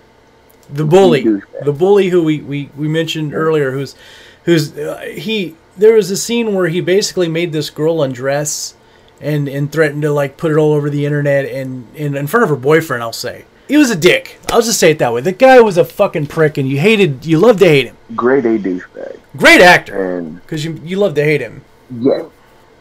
the 0.70 0.86
bully, 0.86 1.24
the 1.64 1.74
bully 1.74 2.10
who 2.10 2.24
we, 2.24 2.42
we, 2.42 2.70
we 2.78 2.88
mentioned 2.88 3.34
earlier, 3.34 3.72
who's 3.72 3.96
who's 4.44 4.78
uh, 4.78 5.00
he. 5.00 5.56
There 5.76 5.94
was 5.96 6.12
a 6.12 6.18
scene 6.18 6.54
where 6.54 6.68
he 6.68 6.80
basically 6.82 7.28
made 7.28 7.52
this 7.52 7.70
girl 7.72 8.04
undress 8.04 8.76
and 9.20 9.48
and 9.48 9.72
threatened 9.72 10.04
to 10.04 10.12
like 10.12 10.38
put 10.38 10.52
it 10.52 10.58
all 10.58 10.74
over 10.74 10.90
the 10.92 11.06
internet 11.06 11.46
and, 11.46 11.88
and 11.96 12.16
in 12.16 12.28
front 12.28 12.44
of 12.44 12.50
her 12.50 12.56
boyfriend. 12.56 13.02
I'll 13.02 13.12
say 13.14 13.46
he 13.68 13.78
was 13.78 13.90
a 13.90 13.96
dick. 13.96 14.40
I'll 14.50 14.62
just 14.62 14.80
say 14.80 14.92
it 14.92 15.00
that 15.00 15.14
way. 15.14 15.22
The 15.22 15.32
guy 15.32 15.60
was 15.60 15.78
a 15.78 15.86
fucking 15.86 16.28
prick, 16.28 16.58
and 16.58 16.68
you 16.70 16.80
hated, 16.80 17.26
you 17.26 17.38
loved 17.40 17.60
to 17.60 17.66
hate 17.68 17.86
him. 17.88 17.98
Great 18.16 18.46
A 18.46 18.58
douchebag, 18.58 19.20
Great 19.36 19.62
actor, 19.62 20.18
and 20.18 20.36
because 20.42 20.64
you 20.66 20.80
you 20.84 20.98
love 20.98 21.14
to 21.16 21.24
hate 21.24 21.42
him. 21.42 21.64
yes, 22.00 22.26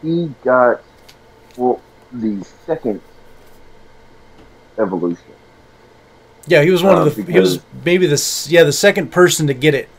he 0.01 0.31
got 0.43 0.81
well 1.57 1.81
the 2.11 2.43
second 2.65 3.01
evolution. 4.77 5.23
Yeah, 6.47 6.63
he 6.63 6.71
was 6.71 6.81
one 6.83 6.95
Uh, 6.95 7.05
of 7.05 7.15
the. 7.15 7.23
He 7.23 7.39
was 7.39 7.59
maybe 7.83 8.07
the 8.07 8.45
yeah 8.49 8.63
the 8.63 8.71
second 8.71 9.11
person 9.11 9.47
to 9.47 9.53
get 9.53 9.73
it. 9.75 9.89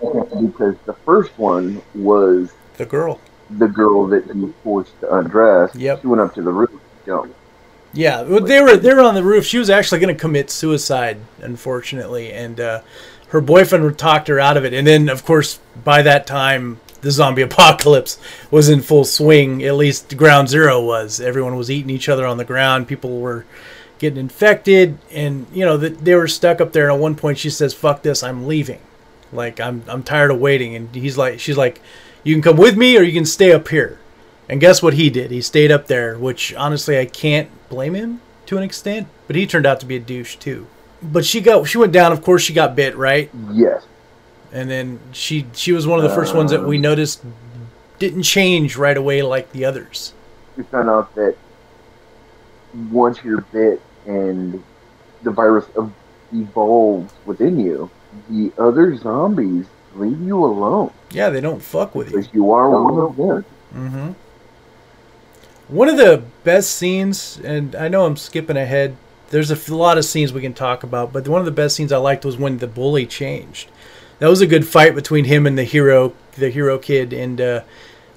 because 0.00 0.74
the 0.86 0.94
first 1.04 1.30
one 1.38 1.80
was 1.94 2.50
The 2.76 2.86
girl. 2.86 3.20
the 3.50 3.68
girl 3.68 4.06
that 4.08 4.24
he 4.24 4.32
was 4.32 4.52
forced 4.64 4.98
to 5.00 5.14
undress. 5.14 5.74
Yep. 5.76 6.00
She 6.00 6.06
went 6.08 6.20
up 6.20 6.34
to 6.34 6.42
the 6.42 6.50
roof. 6.50 6.70
Jumped. 7.06 7.36
Yeah, 7.94 8.22
they 8.22 8.60
were 8.60 8.76
they 8.76 8.94
were 8.94 9.02
on 9.02 9.14
the 9.14 9.22
roof. 9.22 9.44
She 9.44 9.58
was 9.58 9.68
actually 9.68 10.00
going 10.00 10.14
to 10.14 10.20
commit 10.20 10.50
suicide, 10.50 11.18
unfortunately, 11.40 12.32
and 12.32 12.58
uh, 12.58 12.80
her 13.28 13.40
boyfriend 13.40 13.98
talked 13.98 14.28
her 14.28 14.40
out 14.40 14.56
of 14.56 14.64
it. 14.64 14.72
And 14.72 14.86
then, 14.86 15.08
of 15.08 15.24
course, 15.24 15.58
by 15.84 16.02
that 16.02 16.26
time, 16.26 16.80
the 17.02 17.10
zombie 17.10 17.42
apocalypse 17.50 18.18
was 18.50 18.68
in 18.68 18.80
full 18.80 19.04
swing. 19.04 19.62
At 19.62 19.74
least 19.76 20.16
Ground 20.16 20.48
Zero 20.48 20.82
was. 20.82 21.20
Everyone 21.20 21.56
was 21.56 21.70
eating 21.70 21.90
each 21.90 22.08
other 22.08 22.26
on 22.26 22.38
the 22.38 22.44
ground. 22.44 22.88
People 22.88 23.20
were 23.20 23.44
getting 23.98 24.18
infected, 24.18 24.98
and 25.10 25.46
you 25.52 25.64
know 25.64 25.76
they 25.76 26.14
were 26.14 26.28
stuck 26.28 26.60
up 26.60 26.72
there. 26.72 26.88
And 26.88 26.94
at 26.94 27.00
one 27.00 27.14
point, 27.14 27.38
she 27.38 27.50
says, 27.50 27.74
"Fuck 27.74 28.02
this, 28.02 28.22
I'm 28.22 28.46
leaving. 28.46 28.80
Like 29.32 29.60
I'm 29.60 29.84
I'm 29.86 30.02
tired 30.02 30.30
of 30.30 30.40
waiting." 30.40 30.74
And 30.74 30.94
he's 30.94 31.18
like, 31.18 31.40
she's 31.40 31.58
like, 31.58 31.82
"You 32.24 32.34
can 32.34 32.42
come 32.42 32.56
with 32.56 32.76
me, 32.76 32.96
or 32.96 33.02
you 33.02 33.12
can 33.12 33.26
stay 33.26 33.52
up 33.52 33.68
here." 33.68 33.98
And 34.52 34.60
guess 34.60 34.82
what 34.82 34.92
he 34.92 35.08
did? 35.08 35.30
He 35.30 35.40
stayed 35.40 35.72
up 35.72 35.86
there, 35.86 36.18
which 36.18 36.52
honestly 36.56 36.98
I 36.98 37.06
can't 37.06 37.48
blame 37.70 37.94
him 37.94 38.20
to 38.44 38.58
an 38.58 38.62
extent, 38.62 39.08
but 39.26 39.34
he 39.34 39.46
turned 39.46 39.64
out 39.64 39.80
to 39.80 39.86
be 39.86 39.96
a 39.96 39.98
douche 39.98 40.36
too. 40.36 40.66
But 41.00 41.24
she 41.24 41.40
got 41.40 41.66
she 41.66 41.78
went 41.78 41.90
down, 41.90 42.12
of 42.12 42.20
course 42.20 42.42
she 42.42 42.52
got 42.52 42.76
bit, 42.76 42.94
right? 42.94 43.30
Yes. 43.50 43.86
And 44.52 44.68
then 44.70 45.00
she 45.10 45.46
she 45.54 45.72
was 45.72 45.86
one 45.86 45.98
of 45.98 46.02
the 46.02 46.14
first 46.14 46.34
ones 46.34 46.50
that 46.50 46.64
we 46.66 46.76
noticed 46.76 47.24
didn't 47.98 48.24
change 48.24 48.76
right 48.76 48.94
away 48.98 49.22
like 49.22 49.52
the 49.52 49.64
others. 49.64 50.12
We 50.58 50.64
found 50.64 50.90
out 50.90 51.14
that 51.14 51.34
once 52.90 53.24
you're 53.24 53.40
bit 53.40 53.80
and 54.04 54.62
the 55.22 55.30
virus 55.30 55.64
evolves 56.30 57.10
within 57.24 57.58
you, 57.58 57.90
the 58.28 58.52
other 58.58 58.94
zombies 58.98 59.64
leave 59.94 60.20
you 60.20 60.44
alone 60.44 60.92
Yeah, 61.10 61.30
they 61.30 61.40
don't 61.40 61.62
fuck 61.62 61.94
with 61.94 62.10
you. 62.10 62.18
because 62.18 62.34
you 62.34 62.52
are 62.52 62.68
one 62.68 62.98
of 62.98 63.16
them. 63.16 63.44
Mm-hmm. 63.74 64.12
One 65.72 65.88
of 65.88 65.96
the 65.96 66.22
best 66.44 66.74
scenes, 66.74 67.40
and 67.42 67.74
I 67.74 67.88
know 67.88 68.04
I'm 68.04 68.18
skipping 68.18 68.58
ahead. 68.58 68.94
There's 69.30 69.50
a 69.50 69.74
lot 69.74 69.96
of 69.96 70.04
scenes 70.04 70.30
we 70.30 70.42
can 70.42 70.52
talk 70.52 70.82
about, 70.82 71.14
but 71.14 71.26
one 71.26 71.40
of 71.40 71.46
the 71.46 71.50
best 71.50 71.76
scenes 71.76 71.92
I 71.92 71.96
liked 71.96 72.26
was 72.26 72.36
when 72.36 72.58
the 72.58 72.66
bully 72.66 73.06
changed. 73.06 73.70
That 74.18 74.28
was 74.28 74.42
a 74.42 74.46
good 74.46 74.66
fight 74.66 74.94
between 74.94 75.24
him 75.24 75.46
and 75.46 75.56
the 75.56 75.64
hero, 75.64 76.12
the 76.36 76.50
hero 76.50 76.76
kid, 76.76 77.14
and 77.14 77.40
uh, 77.40 77.62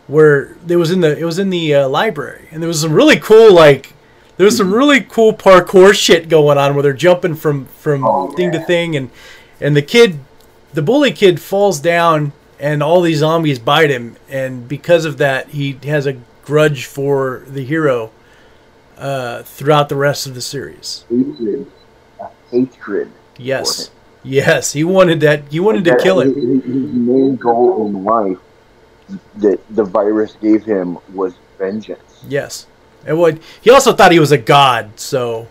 where 0.08 0.58
it 0.68 0.76
was 0.76 0.92
in 0.92 1.00
the 1.00 1.18
it 1.18 1.24
was 1.24 1.40
in 1.40 1.50
the 1.50 1.76
uh, 1.76 1.88
library, 1.88 2.50
and 2.52 2.62
there 2.62 2.68
was 2.68 2.82
some 2.82 2.92
really 2.92 3.18
cool 3.18 3.54
like 3.54 3.94
there 4.36 4.44
was 4.44 4.58
some 4.58 4.74
really 4.74 5.00
cool 5.00 5.32
parkour 5.32 5.94
shit 5.94 6.28
going 6.28 6.58
on 6.58 6.74
where 6.74 6.84
they're 6.84 6.92
jumping 6.92 7.36
from 7.36 7.68
from 7.68 8.04
Oh, 8.04 8.34
thing 8.34 8.52
to 8.52 8.60
thing, 8.60 8.98
and 8.98 9.10
and 9.62 9.78
the 9.78 9.82
kid, 9.82 10.20
the 10.74 10.82
bully 10.82 11.14
kid, 11.14 11.40
falls 11.40 11.80
down, 11.80 12.34
and 12.60 12.84
all 12.84 13.00
these 13.00 13.20
zombies 13.20 13.60
bite 13.60 13.92
him, 13.92 14.18
and 14.28 14.68
because 14.68 15.06
of 15.06 15.20
that, 15.20 15.52
he 15.52 15.80
has 15.86 16.06
a 16.06 16.18
grudge 16.46 16.86
for 16.86 17.44
the 17.48 17.64
hero 17.66 18.12
uh, 18.98 19.44
throughout 19.44 19.90
the 19.90 19.96
rest 19.96 20.26
of 20.28 20.36
the 20.36 20.42
series. 20.42 21.04
Hatred. 21.10 21.72
A 22.22 22.28
hatred. 22.52 23.12
Yes, 23.38 23.92
yes, 24.24 24.72
he 24.74 24.84
wanted 24.84 25.20
that. 25.22 25.52
He 25.52 25.60
wanted 25.60 25.84
to 25.86 25.92
That- 25.92 26.00
kill 26.02 26.20
His, 26.22 26.36
him. 26.36 26.62
his 26.62 26.94
main 26.94 27.36
goal 27.36 27.86
in 27.88 28.04
life 28.04 28.38
that 29.38 29.60
the 29.70 29.84
virus 29.84 30.38
gave 30.42 30.64
him 30.64 30.98
was 31.14 31.34
vengeance. 31.58 32.24
Yes, 32.28 32.68
and 33.06 33.20
what 33.20 33.38
he 33.62 33.70
also 33.70 33.94
thought 33.94 34.12
he 34.12 34.20
was 34.20 34.32
a 34.32 34.38
god. 34.38 34.92
So, 35.00 35.40
And 35.40 35.48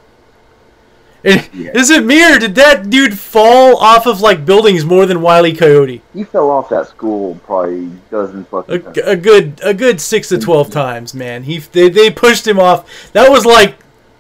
Yeah. 1.25 1.71
is 1.75 1.89
it 1.91 2.05
me 2.05 2.23
or 2.35 2.39
did 2.39 2.55
that 2.57 2.91
dude 2.91 3.19
fall 3.19 3.79
off 3.79 4.07
of 4.07 4.21
like 4.21 4.45
buildings 4.45 4.85
more 4.85 5.07
than 5.07 5.23
Wiley 5.23 5.55
Coyote? 5.55 6.03
He 6.13 6.23
fell 6.25 6.51
off 6.51 6.69
that 6.69 6.87
school 6.89 7.37
probably 7.47 7.91
dozen 8.11 8.45
fucking 8.45 8.75
A, 8.75 8.79
times. 8.79 8.99
a 8.99 9.17
good 9.17 9.61
a 9.65 9.73
good 9.75 10.01
six 10.01 10.29
to 10.29 10.39
twelve 10.39 10.71
times, 10.71 11.15
man. 11.15 11.45
He 11.45 11.59
they, 11.59 11.89
they 11.89 12.11
pushed 12.11 12.47
him 12.47 12.59
off. 12.61 13.13
That 13.13 13.31
was 13.31 13.47
like 13.47 13.77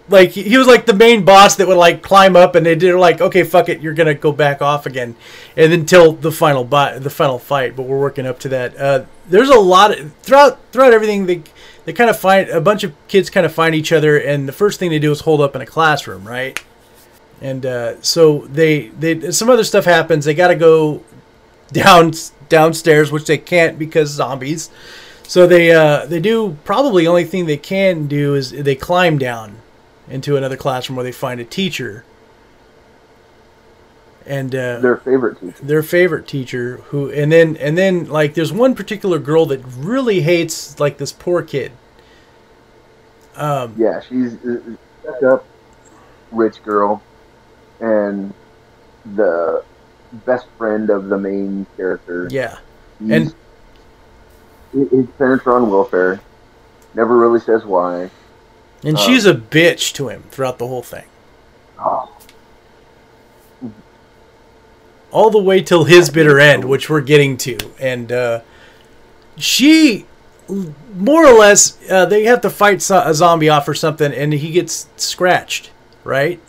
like 0.08 0.30
he 0.30 0.56
was 0.56 0.66
like 0.66 0.87
the 0.87 0.94
main 0.94 1.25
boss 1.25 1.56
that 1.56 1.66
would 1.68 1.76
like 1.76 2.02
climb 2.02 2.37
up 2.37 2.54
and 2.54 2.64
they 2.64 2.75
did 2.75 2.94
like 2.96 3.20
okay 3.20 3.42
fuck 3.42 3.68
it 3.68 3.80
you're 3.80 3.94
gonna 3.94 4.14
go 4.14 4.32
back 4.32 4.62
off 4.62 4.87
again, 4.87 5.14
and 5.56 5.73
until 5.73 6.12
the 6.12 6.32
final 6.32 6.64
bi- 6.64 6.99
the 6.99 7.11
final 7.11 7.38
fight. 7.38 7.76
But 7.76 7.82
we're 7.82 8.00
working 8.00 8.26
up 8.26 8.38
to 8.40 8.49
that. 8.50 8.76
Uh, 8.78 9.04
there's 9.28 9.50
a 9.50 9.58
lot 9.58 9.99
of 9.99 10.12
throughout 10.23 10.58
throughout 10.73 10.92
everything 10.94 11.26
they 11.26 11.42
they 11.84 11.92
kind 11.92 12.08
of 12.08 12.18
find 12.18 12.49
a 12.49 12.61
bunch 12.62 12.82
of 12.82 12.94
kids 13.08 13.28
kind 13.28 13.44
of 13.44 13.52
find 13.52 13.75
each 13.75 13.92
other 13.92 14.16
and 14.18 14.49
the 14.49 14.52
first 14.52 14.78
thing 14.78 14.88
they 14.88 14.99
do 14.99 15.12
is 15.12 15.20
hold 15.20 15.42
up 15.42 15.54
in 15.54 15.61
a 15.61 15.66
classroom, 15.66 16.26
right? 16.26 16.62
And 17.41 17.67
uh, 17.67 18.00
so 18.00 18.41
they 18.47 18.88
they 18.88 19.31
some 19.33 19.50
other 19.50 19.64
stuff 19.64 19.85
happens. 19.85 20.25
They 20.25 20.35
got 20.35 20.49
to 20.49 20.55
go 20.55 21.03
down 21.73 22.12
downstairs, 22.49 23.11
which 23.12 23.26
they 23.26 23.38
can't 23.38 23.79
because 23.79 24.11
zombies. 24.11 24.71
So 25.26 25.47
they 25.47 25.73
uh, 25.73 26.07
they 26.07 26.21
do 26.21 26.57
probably 26.64 27.07
only 27.07 27.25
thing 27.25 27.47
they 27.47 27.57
can 27.57 28.07
do 28.07 28.35
is 28.35 28.50
they 28.50 28.76
climb 28.76 29.19
down 29.19 29.57
into 30.09 30.37
another 30.37 30.57
classroom 30.57 30.97
where 30.97 31.05
they 31.05 31.12
find 31.12 31.41
a 31.41 31.45
teacher 31.45 32.05
and 34.26 34.55
uh, 34.55 34.79
Their 34.81 34.97
favorite 34.97 35.41
teacher. 35.41 35.57
their 35.62 35.83
favorite 35.83 36.26
teacher 36.26 36.76
who 36.88 37.11
and 37.11 37.31
then 37.31 37.57
and 37.57 37.76
then 37.76 38.07
like 38.07 38.35
there's 38.35 38.53
one 38.53 38.75
particular 38.75 39.19
girl 39.19 39.47
that 39.47 39.61
really 39.79 40.21
hates 40.23 40.79
like 40.81 40.99
this 40.99 41.12
poor 41.12 41.43
kid. 41.43 41.73
Um, 43.37 43.75
Yeah, 43.76 44.00
she's 44.00 44.35
a 44.45 45.31
up 45.33 45.45
rich 46.33 46.62
girl, 46.62 47.03
and 47.81 48.33
the 49.14 49.62
best 50.26 50.47
friend 50.59 50.90
of 50.90 51.09
the 51.09 51.19
main 51.19 51.66
character. 51.76 52.28
yeah, 52.31 52.59
He's- 53.00 53.33
and- 54.73 54.90
his 54.90 55.07
parents 55.19 55.47
are 55.47 55.57
on 55.57 55.71
welfare, 55.71 56.21
Never 56.97 57.16
really 57.16 57.40
says 57.40 57.64
why. 57.64 58.09
And 58.85 58.97
Oh. 58.97 59.00
she's 59.00 59.26
a 59.26 59.35
bitch 59.35 59.93
to 59.95 60.09
him 60.09 60.23
throughout 60.31 60.59
the 60.59 60.69
whole 60.69 60.83
thing. 60.83 61.07
Oh, 61.78 62.09
all 65.11 65.31
the 65.31 65.38
way 65.43 65.61
till 65.62 65.85
his 65.85 66.11
bitter 66.11 66.38
end, 66.40 66.64
which 66.64 66.90
we're 66.90 67.00
getting 67.00 67.37
to. 67.38 67.57
And 67.81 68.11
uh, 68.12 68.40
she, 69.37 70.07
more 70.97 71.25
or 71.26 71.33
less, 71.38 71.78
uh, 71.90 72.04
they 72.07 72.25
have 72.25 72.40
to 72.43 72.50
fight 72.50 72.88
a 72.90 73.14
zombie 73.14 73.49
off 73.49 73.69
or 73.69 73.75
something, 73.75 74.12
and 74.12 74.33
he 74.33 74.50
gets 74.50 74.87
scratched, 74.97 75.71
right? 76.02 76.40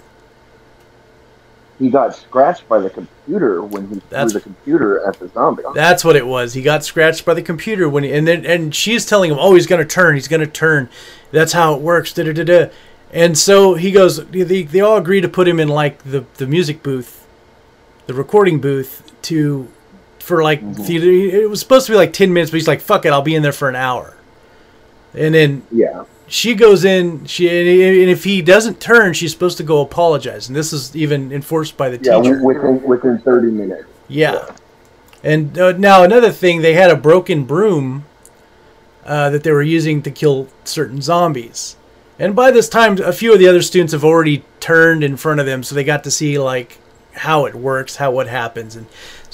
He 1.79 1.89
got 1.89 2.15
scratched 2.15 2.67
by 2.69 2.79
the 2.79 2.89
computer 2.89 3.61
when 3.61 3.87
he 3.87 4.01
That's- 4.09 4.31
threw 4.31 4.39
the 4.39 4.43
computer 4.43 5.05
at 5.07 5.19
the 5.19 5.27
zombie. 5.29 5.63
That's 5.73 6.05
what 6.05 6.15
it 6.15 6.25
was. 6.25 6.53
He 6.53 6.61
got 6.61 6.85
scratched 6.85 7.25
by 7.25 7.33
the 7.33 7.41
computer 7.41 7.89
when, 7.89 8.03
he, 8.03 8.13
and 8.13 8.27
then 8.27 8.45
and 8.45 8.73
she's 8.73 9.05
telling 9.05 9.31
him, 9.31 9.37
"Oh, 9.39 9.53
he's 9.55 9.67
gonna 9.67 9.85
turn. 9.85 10.15
He's 10.15 10.27
gonna 10.27 10.47
turn. 10.47 10.89
That's 11.31 11.53
how 11.53 11.73
it 11.75 11.81
works." 11.81 12.13
Da 12.13 12.23
da 12.23 12.33
da 12.33 12.43
da. 12.43 12.69
And 13.11 13.37
so 13.37 13.75
he 13.75 13.91
goes. 13.91 14.25
They, 14.27 14.63
they 14.63 14.81
all 14.81 14.97
agree 14.97 15.21
to 15.21 15.29
put 15.29 15.47
him 15.47 15.59
in 15.59 15.67
like 15.67 16.03
the 16.03 16.25
the 16.35 16.47
music 16.47 16.81
booth, 16.81 17.27
the 18.07 18.13
recording 18.13 18.59
booth 18.59 19.11
to, 19.23 19.67
for 20.19 20.43
like 20.43 20.61
mm-hmm. 20.61 20.83
theater. 20.83 21.09
It 21.09 21.49
was 21.49 21.59
supposed 21.59 21.87
to 21.87 21.91
be 21.91 21.97
like 21.97 22.13
ten 22.13 22.33
minutes, 22.33 22.51
but 22.51 22.57
he's 22.57 22.67
like, 22.67 22.81
"Fuck 22.81 23.05
it, 23.05 23.11
I'll 23.11 23.21
be 23.21 23.35
in 23.35 23.43
there 23.43 23.51
for 23.51 23.69
an 23.69 23.75
hour." 23.75 24.17
And 25.13 25.33
then 25.33 25.63
Yeah. 25.71 26.05
She 26.27 26.55
goes 26.55 26.83
in. 26.85 27.25
She 27.25 27.47
and 27.49 28.09
if 28.09 28.23
he 28.23 28.41
doesn't 28.41 28.79
turn, 28.79 29.13
she's 29.13 29.31
supposed 29.31 29.57
to 29.57 29.63
go 29.63 29.81
apologize. 29.81 30.47
And 30.47 30.55
this 30.55 30.73
is 30.73 30.95
even 30.95 31.31
enforced 31.31 31.77
by 31.77 31.89
the 31.89 31.97
Yeah, 32.03 32.21
teacher. 32.21 32.43
within 32.43 32.81
within 32.83 33.19
30 33.19 33.51
minutes. 33.51 33.83
Yeah. 34.07 34.55
And 35.23 35.57
uh, 35.57 35.71
now 35.73 36.03
another 36.03 36.31
thing, 36.31 36.61
they 36.61 36.73
had 36.73 36.91
a 36.91 36.95
broken 36.95 37.45
broom 37.45 38.05
uh, 39.05 39.29
that 39.31 39.43
they 39.43 39.51
were 39.51 39.63
using 39.63 40.01
to 40.03 40.11
kill 40.11 40.47
certain 40.63 41.01
zombies. 41.01 41.75
And 42.19 42.35
by 42.35 42.51
this 42.51 42.69
time, 42.69 42.97
a 42.99 43.11
few 43.11 43.33
of 43.33 43.39
the 43.39 43.47
other 43.47 43.61
students 43.61 43.91
have 43.93 44.05
already 44.05 44.43
turned 44.59 45.03
in 45.03 45.17
front 45.17 45.39
of 45.39 45.45
them, 45.45 45.63
so 45.63 45.75
they 45.75 45.83
got 45.83 46.03
to 46.05 46.11
see 46.11 46.37
like 46.39 46.77
how 47.13 47.45
it 47.45 47.55
works, 47.55 47.95
how 47.97 48.11
what 48.11 48.27
happens, 48.27 48.75
and 48.75 48.85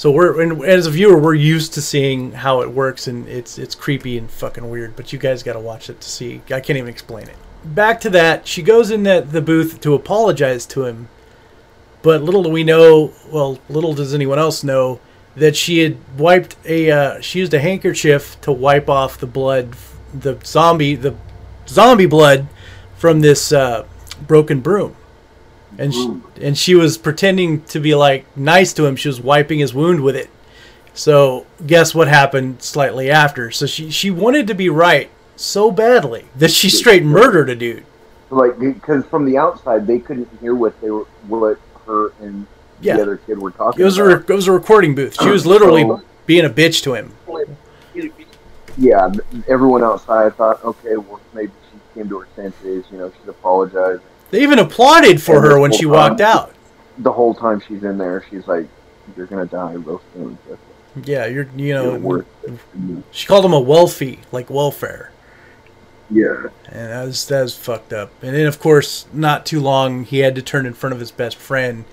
so 0.02 0.10
we're 0.10 0.42
and 0.42 0.64
as 0.64 0.88
a 0.88 0.90
viewer, 0.90 1.16
we're 1.16 1.32
used 1.32 1.74
to 1.74 1.80
seeing 1.80 2.32
how 2.32 2.60
it 2.62 2.68
works, 2.72 3.06
and 3.06 3.28
it's 3.28 3.56
it's 3.56 3.76
creepy 3.76 4.18
and 4.18 4.28
fucking 4.28 4.68
weird. 4.68 4.96
But 4.96 5.12
you 5.12 5.18
guys 5.20 5.44
got 5.44 5.52
to 5.52 5.60
watch 5.60 5.88
it 5.88 6.00
to 6.00 6.10
see. 6.10 6.42
I 6.50 6.58
can't 6.58 6.76
even 6.76 6.88
explain 6.88 7.28
it. 7.28 7.36
Back 7.64 8.00
to 8.00 8.10
that, 8.10 8.48
she 8.48 8.62
goes 8.62 8.90
in 8.90 9.04
the, 9.04 9.20
the 9.20 9.40
booth 9.40 9.80
to 9.82 9.94
apologize 9.94 10.66
to 10.66 10.86
him, 10.86 11.08
but 12.02 12.20
little 12.20 12.42
do 12.42 12.48
we 12.48 12.64
know, 12.64 13.12
well, 13.30 13.60
little 13.68 13.94
does 13.94 14.12
anyone 14.12 14.40
else 14.40 14.64
know, 14.64 14.98
that 15.36 15.54
she 15.54 15.78
had 15.78 15.96
wiped 16.18 16.56
a, 16.64 16.90
uh, 16.90 17.20
she 17.20 17.38
used 17.38 17.54
a 17.54 17.60
handkerchief 17.60 18.40
to 18.40 18.50
wipe 18.50 18.88
off 18.88 19.18
the 19.18 19.28
blood, 19.28 19.76
the 20.12 20.36
zombie, 20.44 20.96
the 20.96 21.14
zombie 21.68 22.06
blood 22.06 22.48
from 22.96 23.20
this 23.20 23.52
uh, 23.52 23.86
broken 24.26 24.58
broom. 24.58 24.96
And 25.78 25.92
she, 25.94 26.20
and 26.40 26.56
she 26.58 26.74
was 26.74 26.98
pretending 26.98 27.62
to 27.64 27.80
be 27.80 27.94
like 27.94 28.24
nice 28.36 28.72
to 28.74 28.84
him. 28.86 28.94
She 28.96 29.08
was 29.08 29.20
wiping 29.20 29.58
his 29.58 29.72
wound 29.72 30.02
with 30.02 30.14
it. 30.16 30.28
So 30.94 31.46
guess 31.66 31.94
what 31.94 32.08
happened 32.08 32.62
slightly 32.62 33.10
after? 33.10 33.50
So 33.50 33.64
she 33.66 33.90
she 33.90 34.10
wanted 34.10 34.46
to 34.48 34.54
be 34.54 34.68
right 34.68 35.08
so 35.36 35.70
badly 35.70 36.26
that 36.36 36.50
she 36.50 36.68
straight 36.68 37.02
murdered 37.04 37.48
a 37.48 37.56
dude. 37.56 37.84
Like 38.30 38.58
because 38.58 39.06
from 39.06 39.24
the 39.24 39.38
outside 39.38 39.86
they 39.86 39.98
couldn't 39.98 40.28
hear 40.40 40.54
what 40.54 40.78
they 40.82 40.90
were 40.90 41.04
what 41.26 41.58
her 41.86 42.12
and 42.20 42.46
Yeah. 42.82 42.96
the 42.96 43.02
other 43.02 43.16
kid 43.16 43.38
were 43.40 43.50
talking 43.50 43.80
It 43.80 43.84
was 43.84 43.96
a 43.98 44.04
about. 44.04 44.28
re- 44.28 44.34
it 44.34 44.36
was 44.36 44.46
a 44.48 44.52
recording 44.52 44.94
booth. 44.94 45.16
She 45.22 45.30
was 45.30 45.46
literally 45.54 45.82
So- 45.82 46.02
being 46.26 46.44
a 46.44 46.50
bitch 46.50 46.82
to 46.82 46.92
him. 46.94 47.12
yeah, 48.76 49.10
everyone 49.48 49.82
outside 49.82 50.34
thought, 50.36 50.62
okay, 50.64 50.96
well 50.96 51.20
maybe 51.34 51.52
she 51.70 51.78
came 51.94 52.08
to 52.08 52.20
her 52.20 52.28
senses. 52.36 52.84
You 52.90 52.98
know, 52.98 53.12
she's 53.18 53.28
apologized. 53.28 54.02
They 54.32 54.42
even 54.42 54.58
applauded 54.58 55.22
for 55.22 55.36
And 55.36 55.44
her 55.44 55.60
when 55.60 55.70
she 55.72 55.82
time- 55.82 55.90
walked 55.90 56.20
out. 56.20 56.52
The 56.98 57.12
whole 57.12 57.34
time 57.34 57.62
she's 57.66 57.84
in 57.84 57.96
there, 57.98 58.24
she's 58.28 58.46
like, 58.48 58.66
"You're 59.16 59.26
gonna 59.26 59.46
die 59.46 59.74
real 59.74 60.00
soon." 60.14 60.36
Yeah, 61.04 61.26
you're 61.26 61.46
you 61.56 61.72
know 61.74 62.24
she 63.12 63.26
called 63.26 63.44
him 63.44 63.52
a 63.54 63.60
wealthy 63.60 64.18
like 64.30 64.50
welfare, 64.50 65.10
Yeah. 66.10 66.48
and 66.70 66.90
that 66.90 67.04
was 67.06 67.24
that 67.28 67.42
was 67.42 67.54
fucked 67.54 67.92
up. 67.94 68.10
And 68.22 68.34
then 68.34 68.46
of 68.46 68.58
course, 68.60 69.06
not 69.12 69.46
too 69.46 69.60
long, 69.60 70.04
he 70.04 70.18
had 70.18 70.34
to 70.34 70.42
turn 70.42 70.66
in 70.66 70.74
front 70.74 70.92
of 70.92 71.00
his 71.00 71.10
best 71.10 71.36
friend, 71.36 71.84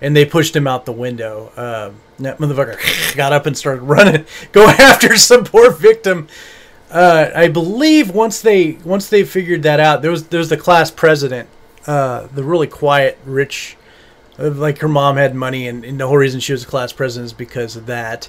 and 0.00 0.16
they 0.16 0.24
pushed 0.24 0.56
him 0.56 0.66
out 0.66 0.86
the 0.86 0.92
window. 0.92 1.50
Um, 1.56 1.96
that 2.24 2.38
motherfucker 2.38 3.14
got 3.16 3.32
up 3.34 3.44
and 3.44 3.56
started 3.56 3.82
running, 3.82 4.24
go 4.52 4.66
after 4.78 5.16
some 5.16 5.44
poor 5.44 5.70
victim. 5.70 6.28
Uh, 6.90 7.28
I 7.34 7.48
believe 7.48 8.10
once 8.10 8.40
they 8.40 8.78
once 8.84 9.08
they 9.10 9.22
figured 9.24 9.62
that 9.64 9.80
out, 9.80 10.00
there 10.00 10.10
was 10.10 10.28
there 10.28 10.38
was 10.38 10.48
the 10.48 10.56
class 10.56 10.90
president, 10.90 11.48
uh, 11.86 12.26
the 12.34 12.42
really 12.42 12.66
quiet, 12.66 13.18
rich, 13.24 13.76
uh, 14.38 14.50
like 14.50 14.78
her 14.78 14.88
mom 14.88 15.16
had 15.16 15.34
money, 15.34 15.68
and, 15.68 15.84
and 15.84 16.00
the 16.00 16.06
whole 16.06 16.16
reason 16.16 16.40
she 16.40 16.52
was 16.52 16.64
a 16.64 16.66
class 16.66 16.92
president 16.92 17.26
is 17.26 17.32
because 17.32 17.76
of 17.76 17.86
that. 17.86 18.28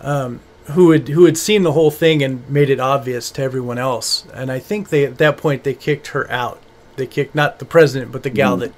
Um, 0.00 0.40
who 0.70 0.90
had 0.90 1.08
who 1.08 1.26
had 1.26 1.38
seen 1.38 1.62
the 1.62 1.72
whole 1.72 1.90
thing 1.90 2.22
and 2.22 2.48
made 2.50 2.70
it 2.70 2.80
obvious 2.80 3.30
to 3.32 3.42
everyone 3.42 3.78
else, 3.78 4.26
and 4.34 4.50
I 4.50 4.58
think 4.58 4.88
they 4.88 5.04
at 5.04 5.18
that 5.18 5.36
point 5.36 5.62
they 5.62 5.74
kicked 5.74 6.08
her 6.08 6.28
out. 6.30 6.60
They 6.96 7.06
kicked 7.06 7.34
not 7.34 7.58
the 7.58 7.64
president, 7.64 8.10
but 8.10 8.24
the 8.24 8.30
gal 8.30 8.56
that 8.56 8.72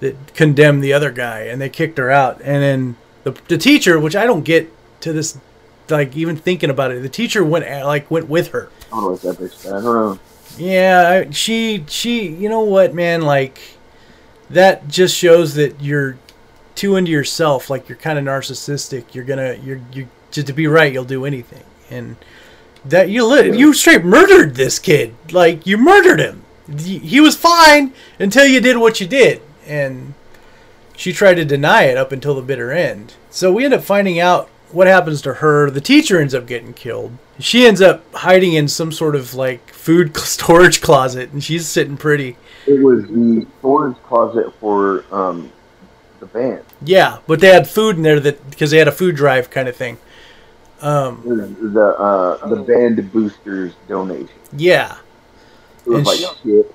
that 0.00 0.34
condemned 0.34 0.82
the 0.82 0.92
other 0.92 1.12
guy, 1.12 1.42
and 1.42 1.60
they 1.60 1.68
kicked 1.68 1.98
her 1.98 2.10
out. 2.10 2.40
And 2.42 2.62
then 2.62 2.96
the 3.22 3.40
the 3.46 3.58
teacher, 3.58 4.00
which 4.00 4.16
I 4.16 4.26
don't 4.26 4.44
get 4.44 4.72
to 5.00 5.12
this, 5.12 5.38
like 5.88 6.16
even 6.16 6.36
thinking 6.36 6.70
about 6.70 6.90
it, 6.90 7.02
the 7.02 7.08
teacher 7.08 7.44
went 7.44 7.66
like 7.84 8.10
went 8.10 8.28
with 8.28 8.48
her. 8.48 8.70
I 9.66 9.70
don't 9.70 9.84
know 9.84 10.18
what 10.54 10.60
that 10.60 10.60
bitch 10.60 10.60
said. 10.60 10.60
I 10.60 10.60
don't 10.60 10.60
know. 10.60 10.72
Yeah, 10.72 11.08
I, 11.28 11.30
she 11.30 11.84
she 11.88 12.28
you 12.28 12.48
know 12.48 12.60
what, 12.60 12.94
man, 12.94 13.22
like 13.22 13.60
that 14.50 14.88
just 14.88 15.16
shows 15.16 15.54
that 15.54 15.80
you're 15.80 16.18
too 16.74 16.96
into 16.96 17.10
yourself, 17.10 17.68
like 17.70 17.88
you're 17.88 17.98
kind 17.98 18.18
of 18.18 18.24
narcissistic. 18.24 19.14
You're 19.14 19.24
gonna 19.24 19.54
you're 19.54 19.80
you 19.92 20.08
just 20.30 20.46
to 20.46 20.52
be 20.52 20.66
right, 20.66 20.92
you'll 20.92 21.04
do 21.04 21.24
anything. 21.24 21.64
And 21.90 22.16
that 22.84 23.08
you 23.08 23.24
lit 23.24 23.56
you 23.56 23.72
straight 23.72 24.04
murdered 24.04 24.54
this 24.54 24.78
kid. 24.78 25.14
Like 25.32 25.66
you 25.66 25.76
murdered 25.76 26.20
him. 26.20 26.42
He 26.78 27.20
was 27.20 27.36
fine 27.36 27.92
until 28.18 28.46
you 28.46 28.60
did 28.60 28.76
what 28.78 29.00
you 29.00 29.06
did. 29.06 29.40
And 29.66 30.14
she 30.96 31.12
tried 31.12 31.34
to 31.34 31.44
deny 31.44 31.84
it 31.84 31.96
up 31.96 32.12
until 32.12 32.34
the 32.34 32.42
bitter 32.42 32.72
end. 32.72 33.14
So 33.30 33.52
we 33.52 33.64
end 33.64 33.74
up 33.74 33.84
finding 33.84 34.18
out 34.18 34.48
what 34.72 34.86
happens 34.86 35.22
to 35.22 35.34
her. 35.34 35.70
The 35.70 35.80
teacher 35.80 36.20
ends 36.20 36.34
up 36.34 36.46
getting 36.46 36.72
killed. 36.74 37.12
She 37.38 37.66
ends 37.66 37.80
up 37.82 38.02
hiding 38.14 38.54
in 38.54 38.68
some 38.68 38.92
sort 38.92 39.14
of 39.14 39.34
like 39.34 39.70
food 39.72 40.16
storage 40.18 40.80
closet, 40.80 41.32
and 41.32 41.42
she's 41.42 41.66
sitting 41.66 41.96
pretty. 41.96 42.36
It 42.66 42.82
was 42.82 43.04
the 43.04 43.46
storage 43.60 43.96
closet 44.04 44.52
for 44.60 45.04
um, 45.12 45.52
the 46.20 46.26
band. 46.26 46.62
Yeah, 46.82 47.18
but 47.26 47.40
they 47.40 47.48
had 47.48 47.68
food 47.68 47.96
in 47.96 48.02
there 48.02 48.20
that 48.20 48.50
because 48.50 48.70
they 48.70 48.78
had 48.78 48.88
a 48.88 48.92
food 48.92 49.16
drive 49.16 49.50
kind 49.50 49.68
of 49.68 49.76
thing. 49.76 49.98
Um, 50.80 51.22
the 51.24 51.86
uh, 51.98 52.46
the 52.48 52.56
band 52.56 53.10
boosters 53.12 53.72
donation. 53.88 54.28
yeah, 54.52 54.98
It 55.86 55.88
was 55.90 55.98
And 55.98 56.06
like 56.06 56.18
sh- 56.18 56.42
chips, 56.42 56.74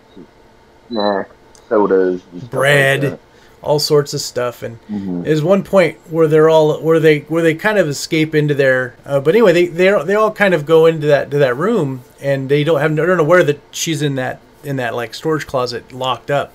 snacks, 0.87 1.35
sodas, 1.69 2.21
bread, 2.49 3.03
Like 3.03 3.19
all 3.63 3.79
sorts 3.79 4.13
of 4.13 4.21
stuff, 4.21 4.63
and 4.63 4.79
Mhm. 4.91 5.23
There's 5.23 5.43
one 5.43 5.63
point 5.63 5.97
where 6.09 6.27
they're 6.27 6.49
all 6.49 6.79
where 6.81 6.99
they 6.99 7.19
where 7.29 7.43
they 7.43 7.53
kind 7.53 7.77
of 7.77 7.87
escape 7.87 8.33
into 8.35 8.53
their. 8.53 8.95
Uh, 9.05 9.19
but 9.19 9.35
anyway, 9.35 9.53
they 9.53 9.65
they 9.67 10.03
they 10.03 10.15
all 10.15 10.31
kind 10.31 10.53
of 10.53 10.65
go 10.65 10.85
into 10.87 11.07
that 11.07 11.29
to 11.31 11.37
that 11.37 11.55
room, 11.55 12.01
and 12.21 12.49
they 12.49 12.63
don't 12.63 12.79
have 12.79 12.95
they're 12.95 13.07
not 13.07 13.19
aware 13.19 13.43
that 13.43 13.59
she's 13.71 14.01
in 14.01 14.15
that 14.15 14.39
in 14.63 14.75
that 14.77 14.95
like 14.95 15.13
storage 15.13 15.45
closet 15.47 15.91
locked 15.93 16.31
up, 16.31 16.53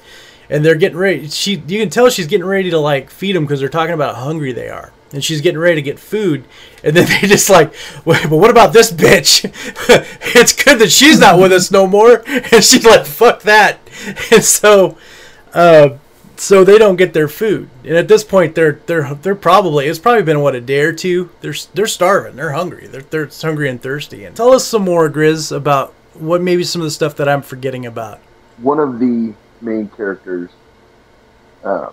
and 0.51 0.64
they're 0.64 0.75
getting 0.75 0.99
ready. 0.99 1.29
She 1.29 1.62
you 1.66 1.79
can 1.81 1.90
tell 1.90 2.09
she's 2.11 2.27
getting 2.27 2.47
ready 2.47 2.71
to 2.71 2.79
like 2.79 3.11
feed 3.11 3.37
them 3.37 3.45
because 3.45 3.61
they're 3.61 3.69
talking 3.69 3.95
about 3.95 4.16
how 4.16 4.25
hungry 4.25 4.53
they 4.53 4.69
are. 4.69 4.92
And 5.12 5.23
she's 5.25 5.40
getting 5.40 5.61
ready 5.61 5.77
to 5.77 5.83
get 5.83 6.01
food, 6.01 6.45
and 6.83 6.97
then 6.97 7.07
they 7.23 7.29
just 7.29 7.49
like, 7.49 7.73
wait, 8.05 8.23
but 8.29 8.37
what 8.38 8.51
about 8.51 8.73
this 8.73 8.90
bitch? 8.90 9.45
it's 10.35 10.53
good 10.64 10.81
that 10.81 10.90
she's 10.90 11.21
not 11.21 11.38
with 11.38 11.53
us 11.53 11.71
no 11.71 11.87
more. 11.87 12.25
And 12.53 12.62
she's 12.64 12.85
like, 12.85 13.07
fuck 13.07 13.42
that. 13.42 13.79
And 14.33 14.42
so, 14.42 14.99
uh, 15.55 15.90
so 16.37 16.64
they 16.64 16.79
don't 16.79 16.96
get 16.96 17.12
their 17.12 17.29
food. 17.29 17.68
And 17.85 17.96
at 17.96 18.09
this 18.09 18.25
point, 18.25 18.55
they're 18.55 18.81
they're 18.87 19.14
they're 19.14 19.35
probably 19.35 19.87
it's 19.87 19.99
probably 19.99 20.22
been 20.22 20.40
what 20.40 20.55
a 20.55 20.61
day 20.61 20.81
or 20.81 20.92
two. 20.92 21.31
They're 21.40 21.55
they're 21.75 21.87
starving. 21.87 22.37
They're 22.37 22.53
hungry. 22.53 22.87
They're 22.87 23.03
they're 23.03 23.31
hungry 23.42 23.68
and 23.68 23.81
thirsty. 23.83 24.25
And 24.25 24.37
tell 24.37 24.53
us 24.53 24.64
some 24.66 24.83
more, 24.83 25.09
Grizz, 25.11 25.55
about 25.55 25.92
what 26.14 26.42
maybe 26.42 26.64
some 26.64 26.81
of 26.81 26.87
the 26.87 26.90
stuff 26.90 27.16
that 27.16 27.29
I'm 27.29 27.42
forgetting 27.42 27.87
about. 27.87 28.20
one 28.59 28.79
of 28.79 28.99
the 28.99 29.35
main 29.61 29.87
characters, 29.88 30.49
uh, 31.62 31.90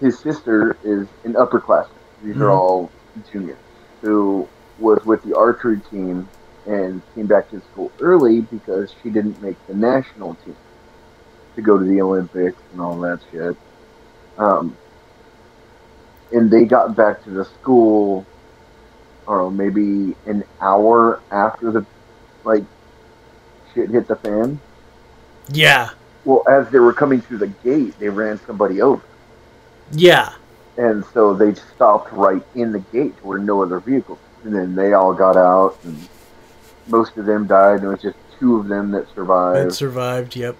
his 0.00 0.18
sister 0.18 0.76
is 0.84 1.08
an 1.24 1.34
upperclassman. 1.34 1.88
These 2.22 2.36
Mhm. 2.36 2.40
are 2.42 2.50
all 2.50 2.90
juniors 3.32 3.58
who 4.02 4.46
was 4.78 5.04
with 5.04 5.22
the 5.24 5.36
archery 5.36 5.80
team 5.90 6.28
and 6.66 7.02
came 7.14 7.26
back 7.26 7.50
to 7.50 7.60
school 7.72 7.90
early 8.00 8.40
because 8.42 8.94
she 9.02 9.10
didn't 9.10 9.40
make 9.42 9.56
the 9.66 9.74
national 9.74 10.34
team 10.44 10.56
to 11.56 11.62
go 11.62 11.78
to 11.78 11.84
the 11.84 12.00
Olympics 12.00 12.60
and 12.72 12.80
all 12.80 12.98
that 13.00 13.20
shit. 13.30 13.56
Um, 14.38 14.76
and 16.32 16.50
they 16.50 16.64
got 16.64 16.96
back 16.96 17.22
to 17.24 17.30
the 17.30 17.44
school, 17.44 18.26
or 19.26 19.50
maybe 19.50 20.14
an 20.26 20.44
hour 20.60 21.20
after 21.30 21.70
the 21.70 21.86
like 22.44 22.64
shit 23.72 23.90
hit 23.90 24.08
the 24.08 24.16
fan. 24.16 24.60
Yeah. 25.52 25.90
Well, 26.24 26.42
as 26.48 26.70
they 26.70 26.78
were 26.78 26.92
coming 26.92 27.20
through 27.20 27.38
the 27.38 27.48
gate, 27.48 27.98
they 27.98 28.08
ran 28.08 28.40
somebody 28.46 28.80
over. 28.80 29.02
Yeah. 29.92 30.34
And 30.76 31.04
so 31.12 31.34
they 31.34 31.54
stopped 31.54 32.12
right 32.12 32.42
in 32.54 32.72
the 32.72 32.80
gate 32.80 33.14
where 33.22 33.38
no 33.38 33.62
other 33.62 33.78
vehicles. 33.78 34.18
And 34.42 34.54
then 34.54 34.74
they 34.74 34.92
all 34.92 35.14
got 35.14 35.36
out, 35.36 35.78
and 35.84 36.08
most 36.88 37.16
of 37.16 37.26
them 37.26 37.46
died. 37.46 37.76
And 37.80 37.84
it 37.84 37.88
was 37.88 38.02
just 38.02 38.16
two 38.38 38.56
of 38.56 38.68
them 38.68 38.90
that 38.92 39.06
survived. 39.14 39.70
That 39.70 39.74
survived, 39.74 40.34
yep. 40.34 40.56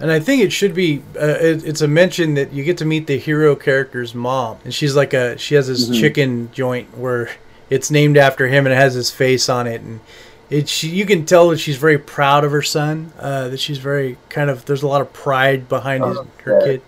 And 0.00 0.10
I 0.10 0.18
think 0.18 0.42
it 0.42 0.50
should 0.50 0.74
be. 0.74 1.02
Uh, 1.14 1.26
it, 1.26 1.64
it's 1.64 1.82
a 1.82 1.88
mention 1.88 2.34
that 2.34 2.52
you 2.52 2.64
get 2.64 2.78
to 2.78 2.84
meet 2.86 3.06
the 3.06 3.18
hero 3.18 3.54
character's 3.54 4.14
mom, 4.14 4.56
and 4.64 4.72
she's 4.72 4.96
like 4.96 5.12
a. 5.12 5.36
She 5.36 5.54
has 5.56 5.68
this 5.68 5.88
Mhm. 5.88 6.00
chicken 6.00 6.50
joint 6.52 6.96
where 6.96 7.28
it's 7.68 7.90
named 7.90 8.16
after 8.16 8.48
him 8.48 8.66
and 8.66 8.72
it 8.72 8.76
has 8.76 8.94
his 8.94 9.10
face 9.10 9.48
on 9.50 9.66
it, 9.66 9.82
and 9.82 10.00
it. 10.48 10.68
She, 10.70 10.88
you 10.88 11.04
can 11.04 11.26
tell 11.26 11.50
that 11.50 11.58
she's 11.60 11.76
very 11.76 11.98
proud 11.98 12.44
of 12.44 12.50
her 12.52 12.62
son. 12.62 13.12
Uh, 13.20 13.48
that 13.48 13.60
she's 13.60 13.76
very 13.78 14.16
kind 14.30 14.48
of. 14.48 14.64
There's 14.64 14.82
a 14.82 14.88
lot 14.88 15.02
of 15.02 15.12
pride 15.12 15.68
behind 15.68 16.02
his, 16.04 16.18
her 16.44 16.60
kid. 16.62 16.82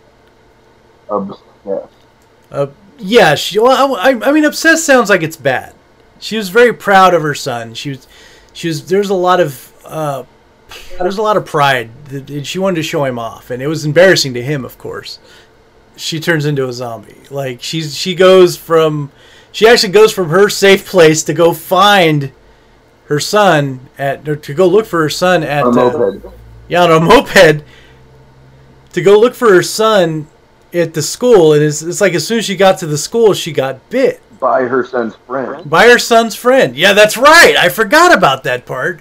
Obsessed. 1.11 1.43
Uh, 2.51 2.67
yeah, 2.99 3.35
she. 3.35 3.59
Well, 3.59 3.95
I, 3.97 4.11
I 4.23 4.33
mean, 4.33 4.45
obsessed 4.45 4.85
sounds 4.87 5.11
like 5.11 5.23
it's 5.23 5.37
bad. 5.37 5.75
She 6.19 6.37
was 6.37 6.49
very 6.49 6.73
proud 6.73 7.15
of 7.15 7.23
her 7.23 7.35
son. 7.35 7.75
She 7.75 7.91
was, 7.91 8.07
she 8.55 8.69
was. 8.69 8.87
There's 8.87 9.11
a 9.11 9.15
lot 9.15 9.41
of, 9.41 9.73
uh, 9.85 10.23
there's 10.99 11.19
a 11.19 11.23
lot 11.23 11.37
of 11.37 11.47
pride. 11.47 11.91
She 12.45 12.59
wanted 12.59 12.77
to 12.77 12.83
show 12.83 13.05
him 13.05 13.19
off, 13.19 13.51
and 13.51 13.63
it 13.63 13.67
was 13.67 13.85
embarrassing 13.85 14.35
to 14.35 14.43
him, 14.43 14.65
of 14.65 14.79
course. 14.79 15.19
She 15.97 16.21
turns 16.21 16.47
into 16.47 16.69
a 16.69 16.73
zombie. 16.73 17.17
Like 17.31 17.63
she's, 17.63 17.97
she 17.97 18.15
goes 18.15 18.57
from, 18.57 19.13
she 19.53 19.67
actually 19.67 19.93
goes 19.93 20.13
from 20.13 20.31
her 20.31 20.49
safe 20.49 20.87
place 20.87 21.23
to 21.25 21.35
go 21.35 21.53
find 21.53 22.33
her 23.07 23.21
son 23.21 23.89
at, 23.99 24.27
or 24.29 24.37
to 24.37 24.55
go 24.55 24.67
look 24.67 24.87
for 24.87 25.03
her 25.03 25.11
son 25.11 25.43
at, 25.43 25.65
A 25.65 25.69
uh, 25.69 25.73
moped. 25.73 26.27
yeah, 26.69 26.85
on 26.85 26.91
a 26.91 27.01
moped 27.01 27.65
to 28.93 29.03
go 29.03 29.19
look 29.19 29.35
for 29.35 29.53
her 29.53 29.63
son 29.63 30.27
at 30.73 30.95
the 30.95 31.03
school. 31.03 31.53
And 31.53 31.63
it's, 31.63 31.83
it's 31.83 32.01
like 32.01 32.15
as 32.15 32.27
soon 32.27 32.39
as 32.39 32.45
she 32.45 32.57
got 32.57 32.79
to 32.79 32.87
the 32.87 32.99
school, 32.99 33.35
she 33.35 33.53
got 33.53 33.89
bit 33.91 34.23
by 34.41 34.63
her 34.65 34.85
son's 34.85 35.15
friend. 35.15 35.71
by 35.71 35.85
her 35.89 35.99
son's 35.99 36.35
friend. 36.35 36.75
Yeah, 36.77 36.95
that's 36.95 37.17
right. 37.17 37.55
I 37.57 37.69
forgot 37.69 38.13
about 38.17 38.43
that 38.45 38.67
part. 38.67 39.01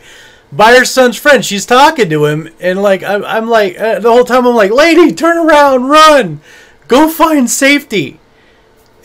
By 0.52 0.74
her 0.76 0.84
son's 0.86 1.18
friend, 1.18 1.46
she's 1.46 1.66
talking 1.66 2.10
to 2.10 2.26
him, 2.26 2.50
and 2.60 2.82
like 2.82 3.04
I'm, 3.04 3.24
I'm 3.24 3.50
like 3.50 3.80
uh, 3.80 4.00
the 4.00 4.12
whole 4.12 4.26
time 4.26 4.46
I'm 4.46 4.56
like, 4.56 4.72
"Lady, 4.72 5.14
turn 5.14 5.38
around, 5.38 5.86
run, 5.86 6.42
go 6.88 7.10
find 7.10 7.50
safety." 7.50 8.20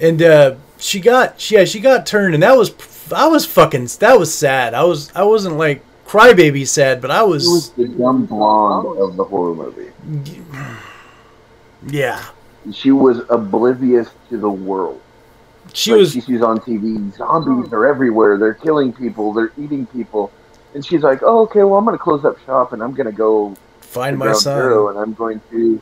And 0.01 0.23
uh, 0.23 0.57
she 0.79 1.01
got, 1.01 1.51
yeah, 1.51 1.65
she 1.65 1.81
got 1.81 2.07
turned, 2.07 2.35
and 2.35 2.43
that 2.43 2.57
was, 2.57 2.75
I 3.13 3.29
was 3.29 3.47
fucking, 3.47 3.87
that 4.01 4.19
was 4.19 4.35
sad. 4.35 4.75
I 4.75 4.85
was, 4.85 5.11
I 5.15 5.23
wasn't 5.25 5.57
like 5.57 5.83
crybaby 6.07 6.67
sad, 6.67 7.01
but 7.01 7.11
I 7.11 7.25
She 7.39 7.47
was 7.47 7.47
was, 7.47 7.71
the 7.73 7.89
dumb 7.89 8.27
blonde 8.27 8.99
of 8.99 9.17
the 9.17 9.25
horror 9.25 9.55
movie. 9.55 9.93
yeah. 11.87 12.31
She 12.73 12.91
was 12.91 13.21
oblivious 13.31 14.09
to 14.29 14.39
the 14.39 14.51
world. 14.51 15.01
She 15.73 15.93
Like, 15.93 15.99
was 15.99 16.13
She 16.13 16.21
sees 16.21 16.43
on 16.43 16.59
TV, 16.61 17.15
zombies 17.17 17.73
are 17.73 17.87
everywhere. 17.87 18.39
They're 18.39 18.55
killing 18.55 18.93
people. 18.93 19.33
They're 19.33 19.53
eating 19.59 19.87
people. 19.87 20.33
And 20.77 20.85
she's 20.85 21.03
like, 21.03 21.23
"Oh, 21.23 21.41
okay. 21.45 21.63
Well, 21.65 21.75
I'm 21.79 21.85
going 21.87 21.97
to 21.97 22.03
close 22.03 22.23
up 22.25 22.39
shop 22.45 22.73
and 22.75 22.83
I'm 22.83 22.93
going 22.93 23.07
to 23.07 23.13
go 23.17 23.57
find 23.81 24.15
to 24.15 24.25
my 24.27 24.33
son. 24.35 24.61
Zero 24.61 24.89
and 24.91 24.99
I'm 24.99 25.15
going 25.15 25.41
to 25.51 25.81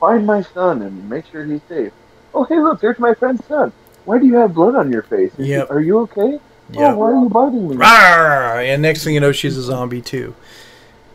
find 0.00 0.26
my 0.26 0.40
son 0.40 0.80
and 0.82 1.08
make 1.08 1.26
sure 1.30 1.44
he's 1.44 1.60
safe." 1.68 1.92
Oh, 2.34 2.44
hey, 2.44 2.58
look, 2.58 2.80
there's 2.80 2.98
my 2.98 3.12
friend's 3.12 3.44
son. 3.46 3.72
Why 4.06 4.18
do 4.18 4.26
you 4.26 4.36
have 4.36 4.54
blood 4.54 4.74
on 4.74 4.90
your 4.90 5.02
face? 5.02 5.32
Is- 5.38 5.46
Yep. 5.48 5.70
Are 5.70 5.80
you 5.80 5.98
okay? 6.00 6.40
Yep. 6.72 6.94
Oh, 6.94 6.96
why 6.96 7.10
are 7.12 7.22
you 7.22 7.28
biting 7.28 7.68
me? 7.68 7.76
Rawr! 7.76 8.64
And 8.66 8.80
next 8.80 9.04
thing 9.04 9.12
you 9.14 9.20
know, 9.20 9.32
she's 9.32 9.58
a 9.58 9.62
zombie 9.62 10.00
too. 10.00 10.34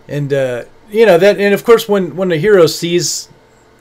And 0.07 0.31
uh, 0.31 0.65
you 0.91 1.05
know 1.07 1.17
that, 1.17 1.39
and 1.39 1.53
of 1.55 1.63
course, 1.65 1.89
when 1.89 2.15
when 2.15 2.29
the 2.29 2.37
hero 2.37 2.67
sees 2.67 3.29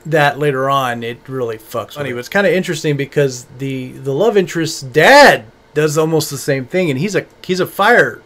that 0.07 0.39
later 0.39 0.69
on, 0.69 1.03
it 1.03 1.19
really 1.29 1.57
fucks. 1.57 1.93
Funny, 1.93 2.11
but 2.11 2.17
it's 2.19 2.29
kind 2.29 2.47
of 2.47 2.53
interesting 2.53 2.97
because 2.97 3.45
the 3.59 3.91
the 3.91 4.13
love 4.13 4.35
interest's 4.35 4.81
dad 4.81 5.45
does 5.75 5.97
almost 5.97 6.31
the 6.31 6.37
same 6.37 6.65
thing, 6.65 6.89
and 6.89 6.97
he's 6.99 7.15
a 7.15 7.25
he's 7.43 7.59
a 7.59 7.67
fire 7.67 8.21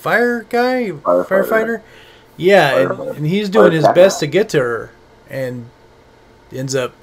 fire 0.00 0.42
guy, 0.48 0.90
Firefighter. 0.90 1.26
firefighter. 1.26 1.82
Yeah, 2.36 2.78
and, 2.80 2.90
Firefighter. 2.90 3.16
and 3.16 3.26
he's 3.26 3.48
doing 3.50 3.72
his 3.72 3.86
best 3.88 4.20
to 4.20 4.26
get 4.26 4.48
to 4.50 4.58
her, 4.58 4.90
and 5.28 5.68
ends 6.52 6.74
up 6.74 6.94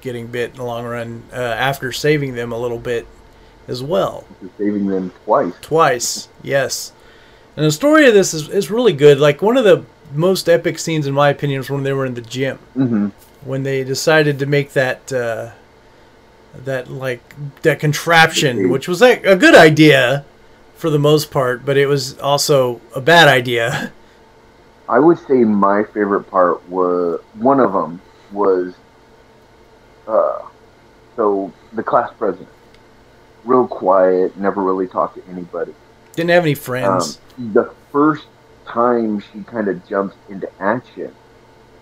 getting 0.00 0.26
bit 0.28 0.50
in 0.50 0.56
the 0.56 0.64
long 0.64 0.84
run 0.84 1.22
uh, 1.32 1.36
after 1.36 1.90
saving 1.92 2.34
them 2.34 2.52
a 2.52 2.58
little 2.58 2.78
bit 2.78 3.06
as 3.66 3.82
well 3.82 4.24
saving 4.56 4.86
them 4.86 5.10
twice. 5.24 5.52
twice 5.60 6.28
yes 6.42 6.92
and 7.56 7.66
the 7.66 7.72
story 7.72 8.06
of 8.06 8.14
this 8.14 8.32
is, 8.32 8.48
is 8.48 8.70
really 8.70 8.92
good 8.92 9.18
like 9.18 9.42
one 9.42 9.56
of 9.56 9.64
the 9.64 9.84
most 10.12 10.48
epic 10.48 10.78
scenes 10.78 11.06
in 11.08 11.12
my 11.14 11.28
opinion 11.30 11.58
was 11.58 11.68
when 11.68 11.82
they 11.82 11.92
were 11.92 12.06
in 12.06 12.14
the 12.14 12.20
gym 12.20 12.56
hmm 12.74 13.08
when 13.44 13.62
they 13.64 13.82
decided 13.84 14.38
to 14.38 14.46
make 14.46 14.72
that 14.74 15.12
uh, 15.12 15.50
that 16.64 16.88
like 16.88 17.20
that 17.62 17.80
contraption 17.80 18.68
which 18.70 18.86
was 18.86 19.00
like 19.00 19.24
a 19.26 19.34
good 19.36 19.54
idea 19.56 20.24
for 20.76 20.90
the 20.90 20.98
most 20.98 21.30
part 21.30 21.64
but 21.64 21.76
it 21.76 21.86
was 21.86 22.18
also 22.18 22.80
a 22.94 23.00
bad 23.00 23.28
idea 23.28 23.92
I 24.88 25.00
would 25.00 25.18
say 25.18 25.34
my 25.34 25.82
favorite 25.82 26.24
part 26.24 26.66
was 26.68 27.20
one 27.34 27.58
of 27.60 27.72
them 27.72 28.00
was 28.32 28.74
uh, 30.06 30.46
so 31.16 31.52
the 31.72 31.82
class 31.82 32.12
president, 32.16 32.48
real 33.44 33.66
quiet, 33.66 34.36
never 34.36 34.62
really 34.62 34.86
talked 34.86 35.16
to 35.16 35.22
anybody. 35.28 35.74
didn't 36.14 36.30
have 36.30 36.44
any 36.44 36.54
friends 36.54 37.18
Um, 37.38 37.52
the 37.52 37.74
first 37.90 38.26
time 38.66 39.20
she 39.20 39.42
kind 39.42 39.68
of 39.68 39.86
jumps 39.88 40.16
into 40.28 40.48
action 40.60 41.12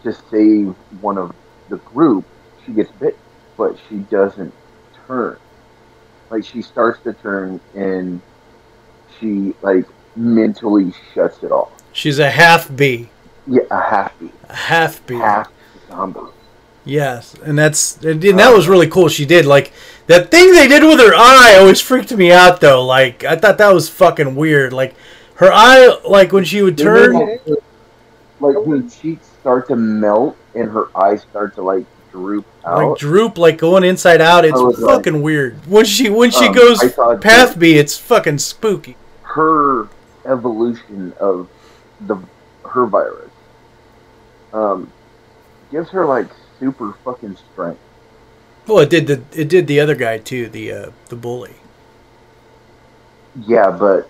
to 0.02 0.12
save 0.12 0.74
one 1.00 1.18
of 1.18 1.34
the 1.68 1.76
group, 1.78 2.24
she 2.64 2.72
gets 2.72 2.90
bit, 2.92 3.18
but 3.56 3.76
she 3.88 3.98
doesn't 3.98 4.52
turn. 5.06 5.36
Like 6.30 6.44
she 6.44 6.62
starts 6.62 7.02
to 7.02 7.12
turn 7.12 7.60
and 7.74 8.20
she 9.20 9.54
like 9.62 9.84
mentally 10.16 10.92
shuts 11.14 11.42
it 11.42 11.50
off. 11.50 11.70
she's 11.92 12.18
a 12.18 12.30
halfbie 12.30 13.08
Yeah, 13.46 13.62
a 13.70 13.80
half 13.80 14.18
beat, 14.20 14.32
a 14.48 14.54
half 14.54 15.04
bee 15.06 15.16
half 15.16 15.50
zombie. 15.88 16.20
Yes, 16.86 17.34
and 17.42 17.58
that's 17.58 17.96
and 18.04 18.20
that 18.22 18.52
was 18.54 18.68
really 18.68 18.88
cool. 18.88 19.08
She 19.08 19.24
did 19.24 19.46
like 19.46 19.72
that 20.06 20.30
thing 20.30 20.52
they 20.52 20.68
did 20.68 20.82
with 20.82 20.98
her 21.00 21.14
eye 21.14 21.56
always 21.58 21.80
freaked 21.80 22.14
me 22.14 22.30
out 22.30 22.60
though. 22.60 22.84
Like 22.84 23.24
I 23.24 23.36
thought 23.36 23.56
that 23.58 23.72
was 23.72 23.88
fucking 23.88 24.34
weird. 24.36 24.72
Like 24.74 24.94
her 25.36 25.50
eye, 25.52 25.98
like 26.06 26.32
when 26.32 26.44
she 26.44 26.60
would 26.62 26.76
turn. 26.76 27.14
like 28.40 28.54
her 28.66 28.82
cheeks 28.88 29.26
start 29.40 29.66
to 29.68 29.76
melt 29.76 30.36
and 30.54 30.70
her 30.70 30.88
eyes 30.96 31.22
start 31.22 31.54
to 31.54 31.62
like 31.62 31.86
droop 32.12 32.44
out. 32.66 32.90
Like 32.90 32.98
droop, 32.98 33.38
like 33.38 33.56
going 33.58 33.82
inside 33.84 34.20
out. 34.20 34.44
It's 34.44 34.52
was 34.60 34.78
like- 34.78 34.96
fucking 34.96 35.22
weird. 35.22 35.66
When 35.66 35.86
she 35.86 36.10
when 36.10 36.30
she 36.30 36.46
Um, 36.48 36.52
goes 36.54 36.80
path 37.22 37.58
B, 37.58 37.78
it's 37.78 37.96
fucking 37.96 38.38
spooky. 38.38 38.96
Her 39.34 39.88
evolution 40.26 41.12
of 41.18 41.48
the 42.02 42.16
her 42.64 42.86
virus 42.86 43.30
um, 44.52 44.90
gives 45.72 45.90
her 45.90 46.06
like 46.06 46.28
super 46.60 46.92
fucking 47.04 47.36
strength. 47.52 47.80
Well, 48.68 48.78
it 48.78 48.90
did 48.90 49.08
the 49.08 49.22
it 49.32 49.48
did 49.48 49.66
the 49.66 49.80
other 49.80 49.96
guy 49.96 50.18
too. 50.18 50.48
The 50.48 50.72
uh, 50.72 50.90
the 51.08 51.16
bully. 51.16 51.54
Yeah, 53.44 53.72
but 53.72 54.08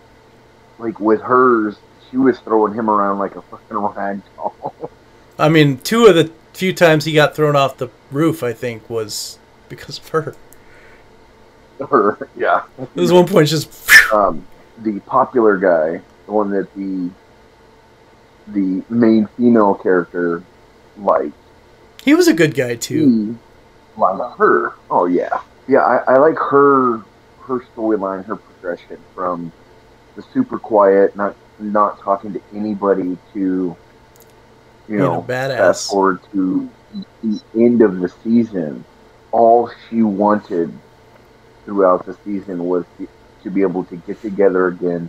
like 0.79 1.01
with 1.01 1.23
hers, 1.23 1.77
she 2.11 2.19
was 2.19 2.39
throwing 2.41 2.75
him 2.75 2.91
around 2.91 3.19
like 3.19 3.35
a 3.35 3.43
fucking 3.43 3.77
rag 3.79 4.21
doll. 4.37 4.75
I 5.39 5.49
mean, 5.49 5.79
two 5.79 6.05
of 6.05 6.15
the 6.17 6.31
few 6.53 6.75
times 6.75 7.07
he 7.07 7.15
got 7.15 7.35
thrown 7.35 7.57
off 7.57 7.79
the 7.79 7.89
roof, 8.13 8.43
I 8.43 8.53
think, 8.53 8.91
was 8.91 9.39
because 9.71 9.99
of 9.99 10.09
her. 10.09 10.37
her, 11.89 12.29
yeah. 12.37 12.65
There 12.77 12.89
was 12.95 13.11
one 13.11 13.27
point 13.27 13.49
just. 13.49 13.91
um, 14.13 14.47
the 14.79 15.01
popular 15.01 15.57
guy, 15.57 16.03
the 16.27 16.33
one 16.33 16.51
that 16.51 16.73
the 16.75 17.11
the 18.49 18.83
main 18.91 19.27
female 19.37 19.75
character 19.75 20.43
liked. 20.99 21.37
He 22.03 22.15
was 22.15 22.29
a 22.29 22.35
good 22.35 22.55
guy 22.55 22.77
too. 22.77 23.37
He 23.97 24.03
her. 24.37 24.75
Oh 24.91 25.07
yeah, 25.07 25.41
yeah. 25.69 25.81
I, 25.81 26.15
I 26.15 26.19
like 26.19 26.37
her 26.37 26.99
her 27.43 27.61
storyline, 27.75 28.25
her 28.25 28.37
progression 28.37 28.99
from 29.15 29.53
the 30.17 30.23
super 30.33 30.59
quiet, 30.59 31.17
not 31.17 31.37
not 31.59 32.01
talking 32.01 32.33
to 32.33 32.43
anybody 32.55 33.17
to 33.33 33.39
you 33.39 33.77
Being 34.89 35.01
a 35.01 35.05
know 35.05 35.23
badass. 35.23 35.57
fast 35.57 35.91
forward 35.91 36.21
to 36.33 36.69
the 37.23 37.41
end 37.55 37.83
of 37.83 38.01
the 38.01 38.09
season. 38.09 38.85
All 39.33 39.71
she 39.89 40.03
wanted 40.03 40.73
throughout 41.65 42.07
the 42.07 42.17
season 42.25 42.65
was 42.65 42.85
to, 42.99 43.09
to 43.45 43.51
be 43.51 43.63
able 43.63 43.85
to 43.85 43.97
get 43.97 44.21
together 44.21 44.67
again 44.69 45.09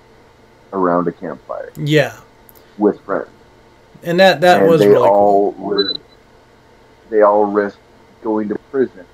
around 0.74 1.08
a 1.08 1.12
campfire 1.12 1.72
Yeah, 1.78 2.18
with 2.78 3.00
friends. 3.02 3.30
and 4.04 4.20
that 4.20 4.42
that 4.42 4.62
and 4.62 4.70
was 4.70 4.80
they 4.82 4.88
really 4.88 5.08
cool. 5.08 5.16
all 5.16 5.52
risked, 5.54 6.00
they 7.10 7.22
all 7.22 7.46
risked 7.46 7.80
going 8.24 8.50
to 8.50 8.56
prison 8.72 9.06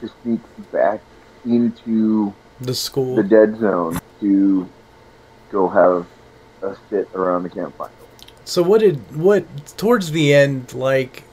to 0.00 0.10
sneak 0.22 0.40
back 0.72 1.00
into 1.44 2.32
The 2.60 2.74
school. 2.74 3.16
the 3.16 3.22
dead 3.22 3.58
zone 3.58 3.98
to 4.20 4.68
go 5.50 5.68
have 5.68 6.06
a 6.62 6.76
sit 6.90 7.08
around 7.14 7.42
the 7.44 7.48
campfire. 7.50 7.90
So 8.44 8.62
what 8.62 8.80
did 8.80 9.14
what 9.16 9.44
towards 9.76 10.10
the 10.12 10.32
end 10.34 10.72
like 10.74 11.24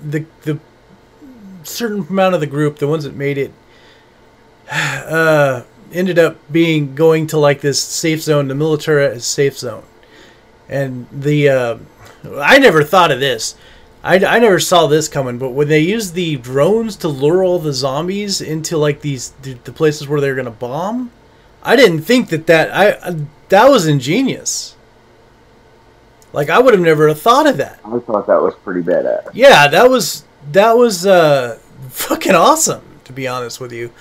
the 0.00 0.24
the 0.42 0.58
certain 1.62 2.06
amount 2.08 2.34
of 2.34 2.40
the 2.40 2.46
group, 2.46 2.78
the 2.78 2.86
ones 2.88 3.04
that 3.04 3.14
made 3.14 3.38
it, 3.38 3.52
uh, 4.70 5.62
ended 5.94 6.18
up 6.18 6.36
being 6.52 6.94
going 6.94 7.26
to 7.28 7.38
like 7.38 7.60
this 7.60 7.82
safe 7.82 8.20
zone, 8.20 8.48
the 8.48 8.54
military 8.54 9.18
safe 9.20 9.58
zone, 9.58 9.84
and 10.68 11.06
the 11.10 11.48
uh, 11.48 11.78
I 12.38 12.58
never 12.58 12.82
thought 12.82 13.10
of 13.10 13.20
this. 13.20 13.56
I, 14.02 14.16
I 14.16 14.38
never 14.38 14.60
saw 14.60 14.86
this 14.86 15.08
coming, 15.08 15.38
but 15.38 15.50
when 15.50 15.68
they 15.68 15.80
used 15.80 16.12
the 16.12 16.36
drones 16.36 16.96
to 16.96 17.08
lure 17.08 17.42
all 17.42 17.58
the 17.58 17.72
zombies 17.72 18.42
into 18.42 18.76
like 18.76 19.00
these 19.00 19.30
the, 19.42 19.54
the 19.54 19.72
places 19.72 20.06
where 20.06 20.20
they're 20.20 20.34
gonna 20.34 20.50
bomb, 20.50 21.10
I 21.62 21.76
didn't 21.76 22.02
think 22.02 22.28
that 22.28 22.46
that 22.46 22.70
I 22.70 23.16
that 23.48 23.68
was 23.70 23.86
ingenious. 23.86 24.76
Like 26.34 26.50
I 26.50 26.58
would 26.58 26.74
have 26.74 26.82
never 26.82 27.14
thought 27.14 27.46
of 27.46 27.56
that. 27.58 27.80
I 27.84 27.98
thought 28.00 28.26
that 28.26 28.42
was 28.42 28.54
pretty 28.56 28.82
badass. 28.82 29.30
Yeah, 29.32 29.68
that 29.68 29.88
was 29.88 30.24
that 30.52 30.76
was 30.76 31.06
uh, 31.06 31.58
fucking 31.88 32.34
awesome. 32.34 32.82
To 33.04 33.12
be 33.12 33.28
honest 33.28 33.60
with 33.60 33.72
you, 33.72 33.92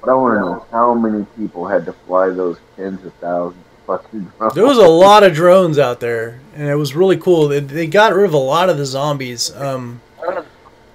But 0.00 0.10
I 0.10 0.14
want 0.14 0.34
to 0.36 0.40
know 0.40 0.66
how 0.70 0.94
many 0.94 1.26
people 1.36 1.66
had 1.68 1.84
to 1.86 1.92
fly 1.92 2.30
those 2.30 2.58
tens 2.76 3.04
of 3.04 3.12
thousands 3.14 3.62
of 3.86 4.00
fucking 4.00 4.32
drones. 4.38 4.54
there 4.54 4.64
was 4.66 4.78
a 4.78 4.88
lot 4.88 5.22
of 5.22 5.34
drones 5.34 5.78
out 5.78 6.00
there, 6.00 6.40
and 6.54 6.68
it 6.68 6.74
was 6.76 6.94
really 6.94 7.16
cool. 7.18 7.48
They, 7.48 7.60
they 7.60 7.86
got 7.86 8.14
rid 8.14 8.24
of 8.24 8.32
a 8.34 8.38
lot 8.38 8.68
of 8.70 8.78
the 8.78 8.86
zombies. 8.86 9.54
Um, 9.56 10.00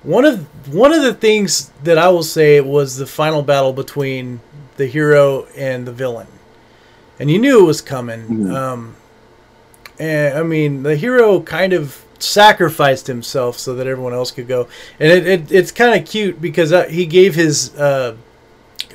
one 0.03 0.25
of 0.25 0.73
one 0.73 0.93
of 0.93 1.01
the 1.03 1.13
things 1.13 1.71
that 1.83 1.97
I 1.97 2.09
will 2.09 2.23
say 2.23 2.61
was 2.61 2.97
the 2.97 3.07
final 3.07 3.41
battle 3.41 3.73
between 3.73 4.39
the 4.77 4.85
hero 4.87 5.45
and 5.55 5.87
the 5.87 5.91
villain, 5.91 6.27
and 7.19 7.29
you 7.29 7.39
knew 7.39 7.59
it 7.59 7.65
was 7.67 7.81
coming. 7.81 8.21
Mhm. 8.27 8.55
Um, 8.55 8.95
and 9.99 10.37
I 10.37 10.43
mean, 10.43 10.83
the 10.83 10.95
hero 10.95 11.39
kind 11.39 11.73
of 11.73 12.03
sacrificed 12.19 13.07
himself 13.07 13.57
so 13.57 13.75
that 13.75 13.87
everyone 13.87 14.13
else 14.13 14.31
could 14.31 14.47
go, 14.47 14.67
and 14.99 15.11
it, 15.11 15.27
it 15.27 15.51
it's 15.51 15.71
kind 15.71 15.99
of 15.99 16.07
cute 16.07 16.39
because 16.41 16.71
uh, 16.73 16.85
he 16.85 17.05
gave 17.05 17.33
his 17.35 17.75
uh, 17.75 18.15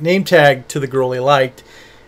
name 0.01 0.25
tag 0.25 0.69
to 0.69 0.81
the 0.81 0.87
girl 0.87 1.13
he 1.13 1.21
liked, 1.21 1.63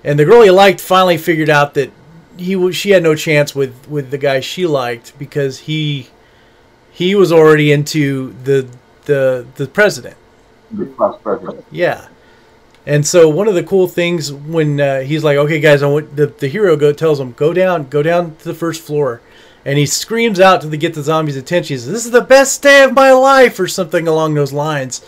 and 0.04 0.18
the 0.18 0.24
girl 0.24 0.42
he 0.42 0.50
liked 0.50 0.80
finally 0.80 1.18
figured 1.18 1.50
out 1.50 1.74
that 1.74 1.92
he 2.36 2.56
was 2.56 2.74
she 2.76 2.90
had 2.90 3.02
no 3.02 3.14
chance 3.14 3.54
with 3.54 3.88
with 3.88 4.10
the 4.10 4.18
guy 4.18 4.40
she 4.40 4.66
liked 4.66 5.16
because 5.18 5.60
he 5.60 6.08
he 6.90 7.14
was 7.14 7.32
already 7.32 7.72
into 7.72 8.34
the 8.44 8.68
the 9.04 9.46
the 9.56 9.66
president. 9.66 10.16
the 10.70 10.86
president. 10.86 11.64
Yeah. 11.70 12.08
And 12.84 13.06
so 13.06 13.28
one 13.28 13.46
of 13.46 13.54
the 13.54 13.62
cool 13.62 13.86
things 13.86 14.32
when 14.32 14.80
uh, 14.80 15.00
he's 15.00 15.22
like, 15.22 15.36
"Okay, 15.36 15.60
guys, 15.60 15.82
I 15.82 15.86
want 15.86 16.16
the 16.16 16.26
the 16.26 16.48
hero 16.48 16.76
go 16.76 16.92
tells 16.92 17.20
him 17.20 17.32
go 17.32 17.52
down, 17.52 17.88
go 17.88 18.02
down 18.02 18.36
to 18.36 18.44
the 18.44 18.54
first 18.54 18.82
floor," 18.82 19.20
and 19.64 19.78
he 19.78 19.86
screams 19.86 20.40
out 20.40 20.60
to 20.62 20.68
the, 20.68 20.76
get 20.76 20.94
the 20.94 21.02
zombies' 21.02 21.36
attention. 21.36 21.74
He 21.74 21.78
says, 21.78 21.92
"This 21.92 22.04
is 22.04 22.10
the 22.10 22.20
best 22.20 22.60
day 22.60 22.82
of 22.82 22.92
my 22.92 23.12
life," 23.12 23.60
or 23.60 23.68
something 23.68 24.08
along 24.08 24.34
those 24.34 24.52
lines. 24.52 25.00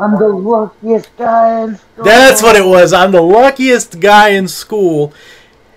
I'm 0.00 0.18
the 0.18 0.28
luckiest 0.28 1.14
guy 1.18 1.62
in 1.62 1.76
school. 1.76 2.04
That's 2.04 2.42
what 2.42 2.56
it 2.56 2.64
was. 2.64 2.92
I'm 2.94 3.12
the 3.12 3.20
luckiest 3.20 4.00
guy 4.00 4.30
in 4.30 4.48
school. 4.48 5.12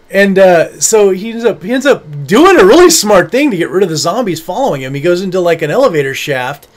And 0.09 0.39
uh, 0.39 0.79
so 0.79 1.09
he 1.09 1.31
ends 1.31 1.43
up 1.43 1.61
he 1.61 1.73
ends 1.73 1.85
up 1.85 2.25
doing 2.25 2.57
a 2.57 2.63
really 2.65 2.89
smart 2.89 3.31
thing 3.31 3.51
to 3.51 3.57
get 3.57 3.69
rid 3.69 3.83
of 3.83 3.89
the 3.89 3.97
zombies 3.97 4.39
following 4.39 4.81
him. 4.81 4.93
He 4.93 5.01
goes 5.01 5.21
into 5.21 5.41
like 5.41 5.61
an 5.61 5.71
elevator 5.71 6.13
shaft, 6.13 6.67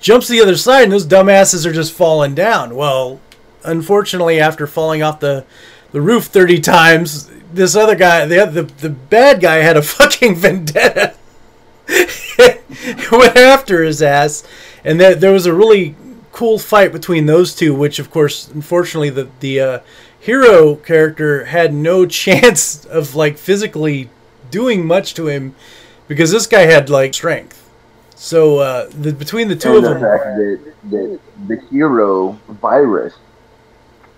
jumps 0.00 0.28
to 0.28 0.32
the 0.32 0.40
other 0.40 0.56
side, 0.56 0.84
and 0.84 0.92
those 0.92 1.06
dumbasses 1.06 1.66
are 1.66 1.72
just 1.72 1.92
falling 1.92 2.34
down. 2.34 2.74
Well, 2.74 3.20
unfortunately, 3.64 4.40
after 4.40 4.66
falling 4.66 5.02
off 5.02 5.20
the 5.20 5.44
the 5.92 6.00
roof 6.00 6.26
thirty 6.26 6.60
times, 6.60 7.28
this 7.52 7.76
other 7.76 7.96
guy, 7.96 8.24
the 8.24 8.46
the, 8.46 8.62
the 8.62 8.90
bad 8.90 9.40
guy, 9.40 9.56
had 9.56 9.76
a 9.76 9.82
fucking 9.82 10.36
vendetta. 10.36 11.16
went 13.12 13.36
after 13.36 13.82
his 13.82 14.00
ass, 14.00 14.46
and 14.84 14.98
there, 14.98 15.14
there 15.14 15.32
was 15.32 15.46
a 15.46 15.52
really 15.52 15.94
cool 16.34 16.58
fight 16.58 16.92
between 16.92 17.24
those 17.26 17.54
two. 17.54 17.74
Which, 17.74 17.98
of 17.98 18.10
course, 18.10 18.48
unfortunately, 18.48 19.08
the 19.10 19.28
the 19.40 19.60
uh, 19.60 19.78
hero 20.20 20.74
character 20.74 21.46
had 21.46 21.72
no 21.72 22.04
chance 22.22 22.84
of 22.84 23.14
like 23.14 23.38
physically 23.38 24.10
doing 24.50 24.86
much 24.86 25.14
to 25.14 25.28
him 25.28 25.54
because 26.08 26.30
this 26.30 26.46
guy 26.46 26.62
had 26.62 26.90
like 26.90 27.14
strength. 27.14 27.60
So 28.16 28.58
uh, 28.58 28.88
the, 28.90 29.12
between 29.12 29.48
the 29.48 29.56
two 29.56 29.76
and 29.76 29.78
of 29.78 29.82
the 29.84 29.88
them, 29.90 30.00
fact 30.00 30.24
that, 30.36 30.74
that 30.90 31.20
the 31.48 31.56
hero 31.70 32.38
virus 32.48 33.14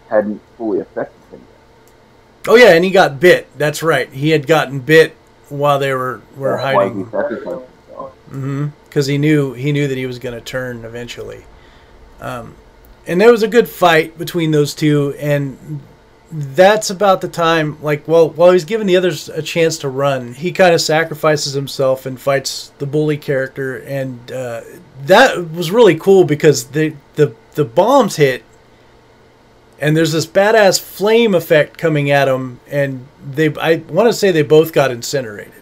hadn't 0.08 0.40
fully 0.56 0.80
affected 0.80 1.20
him. 1.30 1.40
Yet. 1.40 2.48
oh 2.48 2.56
yeah, 2.56 2.72
and 2.74 2.84
he 2.84 2.90
got 2.90 3.20
bit. 3.20 3.46
That's 3.58 3.82
right, 3.82 4.08
he 4.10 4.30
had 4.30 4.46
gotten 4.46 4.80
bit 4.80 5.16
while 5.48 5.78
they 5.78 5.92
were 5.92 6.20
were 6.36 6.56
That's 6.56 6.62
hiding. 6.62 7.04
he 7.04 7.10
sacrificed 7.10 7.66
himself. 7.88 8.72
because 8.88 9.06
he 9.06 9.18
knew 9.18 9.54
he 9.54 9.72
knew 9.72 9.88
that 9.88 9.96
he 9.96 10.06
was 10.06 10.18
going 10.18 10.34
to 10.34 10.40
turn 10.40 10.84
eventually. 10.84 11.44
Um, 12.20 12.54
and 13.06 13.20
there 13.20 13.30
was 13.30 13.42
a 13.42 13.48
good 13.48 13.68
fight 13.68 14.18
between 14.18 14.50
those 14.50 14.74
two, 14.74 15.14
and 15.18 15.80
that's 16.30 16.90
about 16.90 17.20
the 17.20 17.28
time. 17.28 17.80
Like, 17.82 18.06
well, 18.08 18.30
while 18.30 18.52
he's 18.52 18.64
giving 18.64 18.86
the 18.86 18.96
others 18.96 19.28
a 19.28 19.42
chance 19.42 19.78
to 19.78 19.88
run, 19.88 20.34
he 20.34 20.52
kind 20.52 20.74
of 20.74 20.80
sacrifices 20.80 21.52
himself 21.52 22.06
and 22.06 22.20
fights 22.20 22.72
the 22.78 22.86
bully 22.86 23.16
character, 23.16 23.76
and 23.76 24.32
uh, 24.32 24.62
that 25.04 25.52
was 25.52 25.70
really 25.70 25.96
cool 25.96 26.24
because 26.24 26.68
the 26.68 26.94
the 27.14 27.34
the 27.54 27.64
bombs 27.64 28.16
hit. 28.16 28.42
And 29.78 29.94
there's 29.94 30.12
this 30.12 30.26
badass 30.26 30.80
flame 30.80 31.34
effect 31.34 31.76
coming 31.76 32.10
at 32.10 32.28
him, 32.28 32.60
and 32.66 33.06
they 33.24 33.54
I 33.56 33.76
want 33.76 34.08
to 34.08 34.12
say 34.12 34.32
they 34.32 34.42
both 34.42 34.72
got 34.72 34.90
incinerated. 34.90 35.52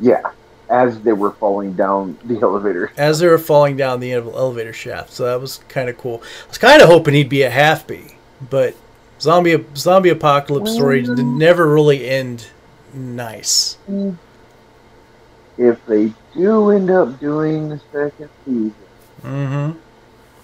Yeah, 0.00 0.32
as 0.70 1.00
they 1.00 1.12
were 1.12 1.32
falling 1.32 1.72
down 1.74 2.16
the 2.24 2.38
elevator. 2.42 2.92
as 2.96 3.18
they 3.18 3.26
were 3.26 3.38
falling 3.38 3.76
down 3.76 4.00
the 4.00 4.12
elevator 4.12 4.72
shaft. 4.72 5.12
So 5.12 5.24
that 5.24 5.40
was 5.40 5.58
kind 5.68 5.88
of 5.88 5.98
cool. 5.98 6.22
I 6.44 6.48
was 6.48 6.58
kind 6.58 6.80
of 6.80 6.88
hoping 6.88 7.14
he'd 7.14 7.28
be 7.28 7.42
a 7.42 7.50
halfbie, 7.50 8.14
but 8.48 8.74
zombie 9.20 9.64
zombie 9.76 10.08
apocalypse 10.10 10.72
stories 10.72 11.08
did 11.08 11.24
never 11.24 11.68
really 11.68 12.08
end 12.08 12.46
nice. 12.94 13.76
If 15.58 15.84
they 15.86 16.12
do 16.34 16.70
end 16.70 16.90
up 16.90 17.20
doing 17.20 17.68
the 17.68 17.80
second 17.92 18.30
season, 18.44 18.74
mm-hmm. 19.22 19.78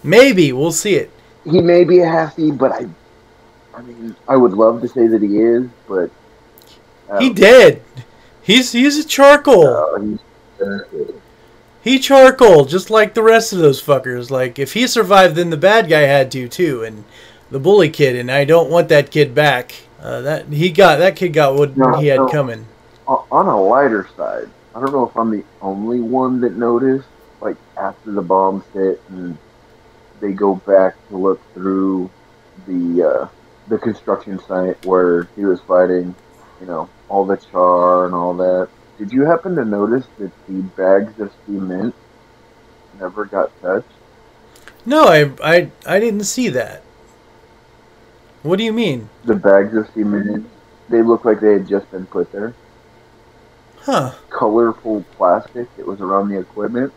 Maybe 0.03 0.53
we'll 0.53 0.73
see 0.73 0.95
it. 0.95 1.11
he 1.45 1.61
may 1.61 1.83
be 1.83 1.99
a 2.01 2.05
halfie, 2.07 2.57
but 2.57 2.71
I, 2.71 2.87
I 3.75 3.83
mean, 3.83 4.15
I 4.29 4.37
would 4.37 4.53
love 4.53 4.81
to 4.83 4.89
say 4.89 5.07
that 5.09 5.21
he 5.23 5.39
is, 5.41 5.69
but 5.89 6.11
uh, 7.11 7.19
He 7.19 7.31
did. 7.31 7.83
He's 8.47 8.71
he's 8.71 8.97
a 8.97 9.05
charcoal. 9.05 9.67
uh, 9.67 9.99
he's- 9.99 11.11
He 11.83 11.99
charcoal 11.99 12.65
just 12.65 12.91
like 12.91 13.15
the 13.15 13.23
rest 13.23 13.53
of 13.53 13.59
those 13.59 13.83
fuckers. 13.83 14.31
Like 14.31 14.59
if 14.59 14.73
he 14.75 14.87
survived, 14.87 15.35
then 15.35 15.51
the 15.51 15.57
bad 15.57 15.89
guy 15.89 16.01
had 16.03 16.31
to 16.33 16.49
too, 16.49 16.85
and 16.85 17.03
the 17.51 17.59
bully 17.59 17.91
kid. 17.91 18.15
And 18.17 18.31
I 18.31 18.45
don't 18.45 18.71
want 18.71 18.89
that 18.89 19.11
kid 19.11 19.35
back. 19.35 19.75
Uh, 20.01 20.21
that 20.21 20.47
he 20.49 20.71
got 20.71 20.99
that 20.99 21.17
kid 21.17 21.31
got 21.31 21.55
what 21.57 21.77
No, 21.77 21.97
he 21.99 22.07
had 22.07 22.19
no. 22.21 22.29
coming. 22.29 22.67
On 23.09 23.47
a 23.47 23.61
lighter 23.61 24.09
side, 24.17 24.49
I 24.75 24.81
don't 24.81 24.93
know 24.93 25.07
if 25.09 25.17
I'm 25.17 25.31
the 25.31 25.45
only 25.63 26.01
one 26.01 26.41
that 26.43 26.57
noticed, 26.57 27.07
like 27.41 27.57
after 27.77 28.11
the 28.13 28.23
bombs 28.23 28.65
hit 28.73 29.01
and 29.09 29.37
they 30.21 30.33
go 30.33 30.55
back 30.57 30.95
to 31.09 31.17
look 31.17 31.41
through 31.55 32.11
the 32.67 33.03
uh, 33.03 33.29
the 33.69 33.79
construction 33.79 34.39
site 34.41 34.85
where 34.87 35.25
he 35.37 35.45
was 35.45 35.61
fighting, 35.61 36.15
you 36.61 36.67
know, 36.67 36.89
all 37.09 37.25
the 37.25 37.37
char 37.37 38.07
and 38.07 38.15
all 38.15 38.35
that. 38.35 38.69
Did 38.99 39.13
you 39.13 39.23
happen 39.23 39.55
to 39.57 39.65
notice 39.65 40.07
that 40.19 40.33
the 40.47 40.63
bags 40.63 41.19
of 41.21 41.33
cement 41.45 41.95
never 42.99 43.25
got 43.25 43.51
touched? 43.61 43.89
No, 44.85 45.05
I 45.05 45.33
I 45.43 45.71
I 45.85 46.01
didn't 46.01 46.25
see 46.25 46.49
that. 46.51 46.83
What 48.43 48.57
do 48.57 48.65
you 48.65 48.73
mean? 48.73 49.09
The 49.25 49.35
bags 49.35 49.75
of 49.75 49.89
cement, 49.93 50.47
they 50.89 51.03
look 51.03 51.25
like 51.25 51.41
they 51.41 51.53
had 51.53 51.69
just 51.69 51.91
been 51.91 52.07
put 52.07 52.31
there. 52.33 52.55
Huh? 53.81 54.13
Colorful 54.31 55.05
plastic 55.17 55.75
that 55.77 55.87
was 55.87 56.01
around 56.01 56.29
the 56.29 56.39
equipment, 56.39 56.93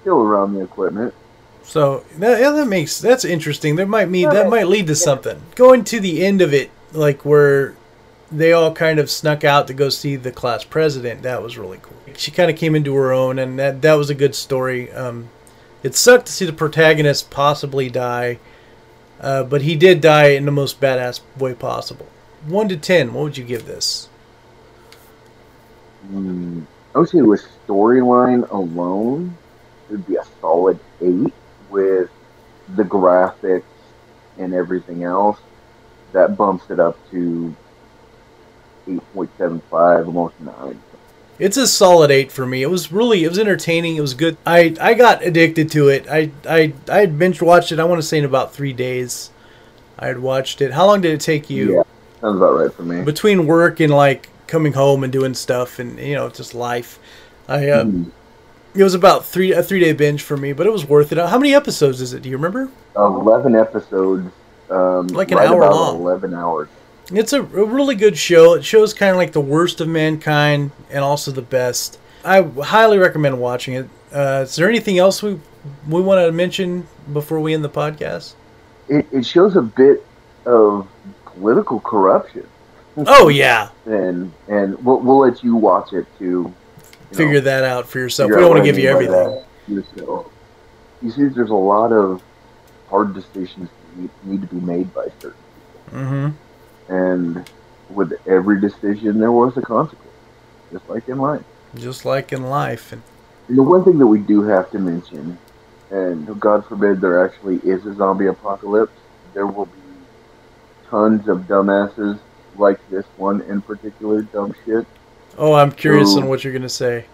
still 0.00 0.20
around 0.22 0.54
the 0.54 0.60
equipment. 0.60 1.14
So 1.62 2.04
that 2.16 2.40
yeah, 2.40 2.50
that 2.50 2.66
makes 2.66 2.98
that's 2.98 3.24
interesting. 3.24 3.76
That 3.76 3.88
might 3.88 4.08
mean 4.08 4.30
that 4.30 4.48
might 4.48 4.68
lead 4.68 4.86
to 4.86 4.94
something. 4.94 5.42
Going 5.54 5.84
to 5.84 6.00
the 6.00 6.24
end 6.24 6.40
of 6.40 6.54
it, 6.54 6.70
like 6.92 7.24
where 7.26 7.74
they 8.30 8.52
all 8.52 8.72
kind 8.72 8.98
of 8.98 9.10
snuck 9.10 9.44
out 9.44 9.66
to 9.66 9.74
go 9.74 9.88
see 9.88 10.16
the 10.16 10.32
class 10.32 10.64
president. 10.64 11.22
That 11.22 11.42
was 11.42 11.58
really 11.58 11.78
cool. 11.80 11.96
She 12.16 12.30
kind 12.30 12.50
of 12.50 12.56
came 12.56 12.74
into 12.74 12.94
her 12.94 13.12
own, 13.12 13.38
and 13.38 13.58
that 13.58 13.82
that 13.82 13.94
was 13.94 14.10
a 14.10 14.14
good 14.14 14.34
story. 14.34 14.92
Um, 14.92 15.30
it 15.82 15.94
sucked 15.94 16.26
to 16.26 16.32
see 16.32 16.44
the 16.44 16.52
protagonist 16.52 17.30
possibly 17.30 17.88
die, 17.88 18.38
uh, 19.20 19.44
but 19.44 19.62
he 19.62 19.76
did 19.76 20.00
die 20.00 20.28
in 20.28 20.44
the 20.44 20.52
most 20.52 20.80
badass 20.80 21.20
way 21.38 21.54
possible. 21.54 22.06
One 22.46 22.68
to 22.68 22.76
ten, 22.76 23.14
what 23.14 23.22
would 23.22 23.38
you 23.38 23.44
give 23.44 23.66
this? 23.66 24.08
Mm, 26.10 26.64
I 26.94 26.98
would 26.98 27.08
say 27.08 27.22
with 27.22 27.46
storyline 27.66 28.48
alone, 28.50 29.36
it 29.88 29.92
would 29.92 30.06
be 30.06 30.16
a 30.16 30.24
solid 30.40 30.78
eight. 31.00 31.32
With 31.70 32.08
the 32.76 32.82
graphics 32.82 33.62
and 34.38 34.54
everything 34.54 35.04
else, 35.04 35.38
that 36.12 36.34
bumps 36.34 36.70
it 36.70 36.80
up 36.80 36.96
to 37.10 37.54
eight 38.88 39.14
point 39.14 39.30
seven 39.38 39.60
five, 39.70 40.06
almost 40.06 40.34
nine. 40.40 40.80
It's 41.38 41.56
a 41.56 41.68
solid 41.68 42.10
eight 42.10 42.32
for 42.32 42.44
me. 42.46 42.62
It 42.62 42.70
was 42.70 42.90
really, 42.90 43.22
it 43.22 43.28
was 43.28 43.38
entertaining. 43.38 43.94
It 43.96 44.00
was 44.00 44.14
good. 44.14 44.36
I, 44.44 44.74
I 44.80 44.94
got 44.94 45.22
addicted 45.24 45.70
to 45.70 45.88
it. 45.88 46.08
I, 46.10 46.32
I, 46.48 46.72
I 46.88 46.98
had 46.98 47.16
binge 47.18 47.40
watched 47.40 47.70
it. 47.70 47.78
I 47.78 47.84
want 47.84 48.00
to 48.02 48.06
say 48.06 48.18
in 48.18 48.24
about 48.24 48.52
three 48.52 48.72
days. 48.72 49.30
I 49.98 50.06
had 50.08 50.18
watched 50.18 50.60
it. 50.60 50.72
How 50.72 50.86
long 50.86 51.00
did 51.00 51.12
it 51.12 51.20
take 51.20 51.48
you? 51.48 51.76
Yeah, 51.76 51.82
sounds 52.20 52.36
about 52.38 52.54
right 52.56 52.72
for 52.72 52.82
me. 52.82 53.02
Between 53.04 53.46
work 53.46 53.78
and 53.78 53.92
like 53.92 54.28
coming 54.48 54.72
home 54.72 55.04
and 55.04 55.12
doing 55.12 55.34
stuff 55.34 55.78
and 55.78 55.96
you 55.98 56.14
know 56.16 56.28
just 56.28 56.54
life. 56.54 56.98
I 57.48 57.68
uh, 57.68 57.84
Mhm. 57.84 58.10
it 58.74 58.82
was 58.82 58.94
about 58.94 59.24
three 59.24 59.52
a 59.52 59.62
three 59.62 59.78
day 59.80 59.92
binge 59.92 60.22
for 60.22 60.36
me, 60.36 60.52
but 60.52 60.66
it 60.66 60.72
was 60.72 60.86
worth 60.88 61.12
it. 61.12 61.18
How 61.18 61.38
many 61.38 61.54
episodes 61.54 62.00
is 62.00 62.12
it? 62.14 62.22
Do 62.22 62.28
you 62.28 62.36
remember? 62.36 62.68
Eleven 62.96 63.54
episodes, 63.54 64.28
um, 64.70 65.06
Like 65.08 65.30
an 65.30 65.38
right 65.38 65.48
hour 65.48 65.60
long. 65.70 66.00
Eleven 66.00 66.34
hours. 66.34 66.68
It's 67.10 67.32
a, 67.32 67.40
a 67.40 67.64
really 67.64 67.94
good 67.94 68.18
show. 68.18 68.54
It 68.54 68.64
shows 68.64 68.92
kind 68.92 69.10
of 69.10 69.16
like 69.16 69.32
the 69.32 69.40
worst 69.40 69.80
of 69.80 69.88
mankind 69.88 70.70
and 70.90 71.02
also 71.02 71.30
the 71.30 71.42
best. 71.42 71.98
I 72.24 72.42
highly 72.42 72.98
recommend 72.98 73.40
watching 73.40 73.74
it. 73.74 73.88
Uh, 74.12 74.44
is 74.46 74.56
there 74.56 74.68
anything 74.68 74.98
else 74.98 75.22
we 75.22 75.40
we 75.88 76.00
want 76.00 76.26
to 76.26 76.32
mention 76.32 76.86
before 77.12 77.40
we 77.40 77.54
end 77.54 77.64
the 77.64 77.70
podcast? 77.70 78.34
It, 78.88 79.06
it 79.12 79.26
shows 79.26 79.56
a 79.56 79.62
bit 79.62 80.04
of 80.46 80.88
political 81.24 81.80
corruption, 81.80 82.46
Oh 83.06 83.28
yeah, 83.28 83.70
and 83.86 84.32
and 84.48 84.82
we'll, 84.84 85.00
we'll 85.00 85.18
let 85.18 85.42
you 85.42 85.56
watch 85.56 85.92
it 85.92 86.06
to 86.18 86.52
figure 87.12 87.34
know, 87.34 87.40
that 87.40 87.64
out 87.64 87.88
for 87.88 87.98
yourself. 87.98 88.30
We 88.30 88.36
don't 88.36 88.50
want 88.50 88.58
to 88.58 88.64
give 88.64 88.78
you 88.78 88.88
everything. 88.88 89.42
yourself. 89.68 90.30
You 91.02 91.10
see, 91.10 91.24
there's 91.26 91.50
a 91.50 91.54
lot 91.54 91.92
of 91.92 92.22
hard 92.90 93.14
decisions 93.14 93.68
that 93.68 94.00
need, 94.00 94.10
need 94.24 94.40
to 94.40 94.46
be 94.48 94.60
made 94.60 94.92
by 94.92 95.06
certain 95.20 95.38
hmm 95.90 96.28
and 96.88 97.48
with 97.90 98.12
every 98.26 98.60
decision 98.60 99.18
there 99.18 99.32
was 99.32 99.56
a 99.56 99.62
consequence, 99.62 100.12
just 100.72 100.88
like 100.88 101.08
in 101.08 101.18
life. 101.18 101.42
Just 101.74 102.04
like 102.04 102.32
in 102.32 102.44
life, 102.44 102.92
and 102.92 103.02
the 103.48 103.62
one 103.62 103.84
thing 103.84 103.98
that 103.98 104.06
we 104.06 104.18
do 104.18 104.42
have 104.42 104.70
to 104.70 104.78
mention, 104.78 105.38
and 105.90 106.40
God 106.40 106.66
forbid 106.66 107.00
there 107.00 107.24
actually 107.24 107.56
is 107.58 107.84
a 107.86 107.94
zombie 107.94 108.26
apocalypse, 108.26 108.92
there 109.34 109.46
will 109.46 109.66
be 109.66 109.72
tons 110.88 111.28
of 111.28 111.40
dumbasses 111.40 112.18
like 112.56 112.78
this 112.90 113.06
one 113.16 113.40
in 113.42 113.60
particular, 113.62 114.22
dumb 114.22 114.54
shit, 114.64 114.86
oh, 115.36 115.54
I'm 115.54 115.72
curious 115.72 116.16
on 116.16 116.28
what 116.28 116.44
you're 116.44 116.52
gonna 116.52 116.68
say. 116.68 117.04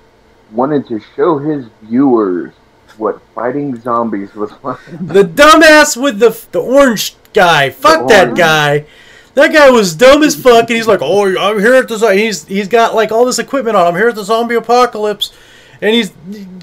wanted 0.52 0.86
to 0.88 1.00
show 1.14 1.38
his 1.38 1.66
viewers 1.82 2.52
what 2.96 3.20
fighting 3.34 3.76
zombies 3.80 4.34
was 4.34 4.52
like. 4.62 4.78
The 5.00 5.24
dumbass 5.24 6.00
with 6.00 6.18
the 6.20 6.30
the 6.52 6.60
orange 6.60 7.16
guy. 7.32 7.70
Fuck 7.70 8.08
that 8.08 8.24
orange. 8.28 8.38
guy. 8.38 8.86
That 9.34 9.52
guy 9.52 9.68
was 9.70 9.94
dumb 9.94 10.22
as 10.22 10.40
fuck, 10.40 10.68
and 10.70 10.76
he's 10.76 10.86
like, 10.86 11.00
"Oh, 11.02 11.26
I'm 11.36 11.58
here 11.58 11.74
at 11.74 11.88
the 11.88 11.98
zo-" 11.98 12.10
he's 12.12 12.44
he's 12.46 12.68
got 12.68 12.94
like 12.94 13.10
all 13.12 13.24
this 13.24 13.38
equipment 13.38 13.76
on. 13.76 13.86
I'm 13.86 13.94
here 13.96 14.08
at 14.08 14.14
the 14.14 14.24
zombie 14.24 14.54
apocalypse, 14.54 15.32
and 15.80 15.94
he's 15.94 16.10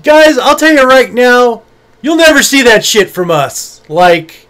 guys. 0.03 0.38
I'll 0.38 0.55
tell 0.55 0.71
you 0.71 0.84
right 0.88 1.12
now, 1.13 1.63
you'll 2.01 2.15
never 2.15 2.41
see 2.41 2.62
that 2.63 2.86
shit 2.86 3.10
from 3.10 3.29
us. 3.29 3.81
Like 3.89 4.47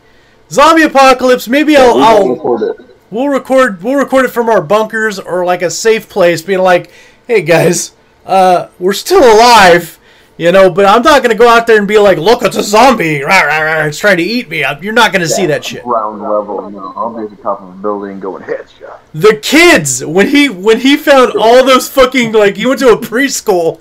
zombie 0.52 0.84
apocalypse. 0.84 1.48
Maybe 1.48 1.76
I'll, 1.76 1.96
We 1.98 2.04
I'll 2.04 2.30
record 2.30 2.62
it. 2.62 2.96
we'll 3.10 3.30
record 3.30 3.82
we'll 3.82 3.96
record 3.96 4.26
it 4.26 4.30
from 4.32 4.50
our 4.50 4.62
bunkers 4.62 5.18
or 5.20 5.44
like 5.46 5.62
a 5.64 5.70
safe 5.72 6.08
place 6.08 6.42
being 6.44 6.60
like 6.62 6.92
hey 7.28 7.42
guys 7.42 7.94
uh 8.26 8.68
we're 8.80 8.94
still 8.94 9.20
alive 9.24 9.98
you 10.42 10.52
know 10.52 10.72
but 10.72 10.86
i'm 10.88 11.04
not 11.04 11.22
gonna 11.22 11.36
go 11.36 11.48
out 11.48 11.68
there 11.68 11.78
and 11.78 11.88
be 11.88 12.00
like 12.00 12.18
look 12.18 12.42
it's 12.42 12.58
a 12.58 12.64
zombie. 12.64 13.22
Rah, 13.22 13.42
rah, 13.42 13.60
rah, 13.60 13.86
it's 13.86 14.00
trying 14.00 14.18
to 14.18 14.24
eat 14.24 14.50
me. 14.50 14.66
You're 14.82 14.94
not 14.94 15.14
gonna 15.14 15.28
see 15.28 15.46
that 15.46 15.64
shit. 15.64 15.84
Ground 15.84 16.22
level, 16.22 16.70
you 16.72 16.78
know, 16.78 16.92
I'm 16.94 17.24
at 17.24 17.30
the 17.30 17.36
top 17.38 17.62
of 17.62 17.70
a 17.70 17.72
building 17.74 18.20
going 18.20 18.44
headshot. 18.44 19.00
the 19.14 19.38
kids 19.42 20.04
when 20.04 20.30
he 20.30 20.50
when 20.50 20.80
he 20.80 20.98
found 20.98 21.34
all 21.40 21.64
those 21.64 21.88
fucking 21.88 22.32
like 22.32 22.58
he 22.58 22.66
went 22.66 22.80
to 22.80 22.90
a 22.90 22.98
preschool. 22.98 23.80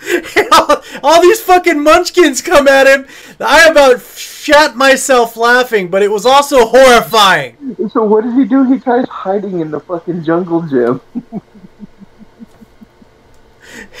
All, 0.52 0.82
all 1.02 1.20
these 1.20 1.40
fucking 1.40 1.82
munchkins 1.82 2.40
come 2.40 2.68
at 2.68 2.86
him. 2.86 3.08
I 3.40 3.66
about 3.66 4.00
shat 4.00 4.76
myself 4.76 5.36
laughing 5.36 5.88
but 5.88 6.04
it 6.04 6.10
was 6.10 6.24
also 6.24 6.66
horrifying. 6.66 7.76
So 7.90 8.04
what 8.04 8.22
does 8.22 8.34
he 8.34 8.44
do? 8.44 8.62
He 8.62 8.78
tries 8.78 9.08
hiding 9.08 9.58
in 9.58 9.72
the 9.72 9.80
fucking 9.80 10.22
jungle 10.22 10.62
gym. 10.62 11.00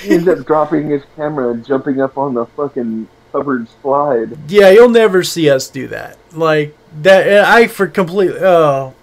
he 0.02 0.10
ends 0.10 0.28
up 0.28 0.44
dropping 0.46 0.88
his 0.90 1.02
camera 1.16 1.50
and 1.50 1.64
jumping 1.66 2.00
up 2.00 2.16
on 2.18 2.34
the 2.34 2.46
fucking 2.46 3.08
covered 3.32 3.66
slide. 3.82 4.36
Yeah, 4.50 4.70
you'll 4.70 4.88
never 4.88 5.22
see 5.22 5.48
us 5.50 5.68
do 5.68 5.86
that. 5.88 6.16
Like 6.32 6.76
that, 7.02 7.44
I 7.44 7.66
for 7.66 7.86
completely. 7.86 8.38
Oh, 8.40 8.94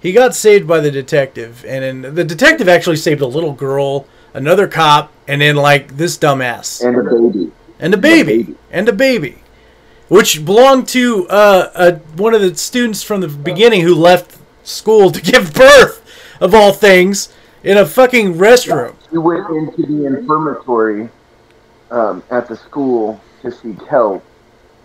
he 0.00 0.12
got 0.12 0.34
saved 0.34 0.66
by 0.66 0.80
the 0.80 0.90
detective, 0.90 1.64
and 1.66 2.02
then 2.04 2.14
the 2.14 2.24
detective 2.24 2.68
actually 2.68 2.96
saved 2.96 3.20
a 3.20 3.26
little 3.26 3.52
girl, 3.52 4.06
another 4.34 4.66
cop, 4.66 5.12
and 5.28 5.40
then 5.40 5.56
like 5.56 5.96
this 5.96 6.18
dumbass 6.18 6.82
And 6.84 6.96
a 6.96 7.02
baby. 7.02 7.52
and 7.78 7.94
a 7.94 7.96
baby 7.96 8.42
baby. 8.42 8.56
and 8.72 8.88
a 8.88 8.92
baby, 8.92 9.38
which 10.08 10.44
belonged 10.44 10.88
to 10.88 11.28
uh, 11.28 11.70
uh, 11.74 11.92
one 12.16 12.34
of 12.34 12.40
the 12.40 12.54
students 12.56 13.02
from 13.02 13.20
the 13.20 13.28
beginning 13.28 13.82
who 13.82 13.94
left 13.94 14.38
school 14.64 15.10
to 15.12 15.20
give 15.32 15.54
birth, 15.54 16.02
of 16.40 16.52
all 16.54 16.72
things, 16.72 17.32
in 17.62 17.76
a 17.78 17.86
fucking 17.86 18.34
restroom. 18.34 18.94
He 19.12 19.18
went 19.18 19.48
into 19.50 19.82
the 19.86 20.06
infirmary 20.06 21.08
um, 21.90 22.22
at 22.30 22.48
the 22.48 22.56
school 22.56 23.20
to 23.42 23.52
seek 23.52 23.80
help 23.86 24.24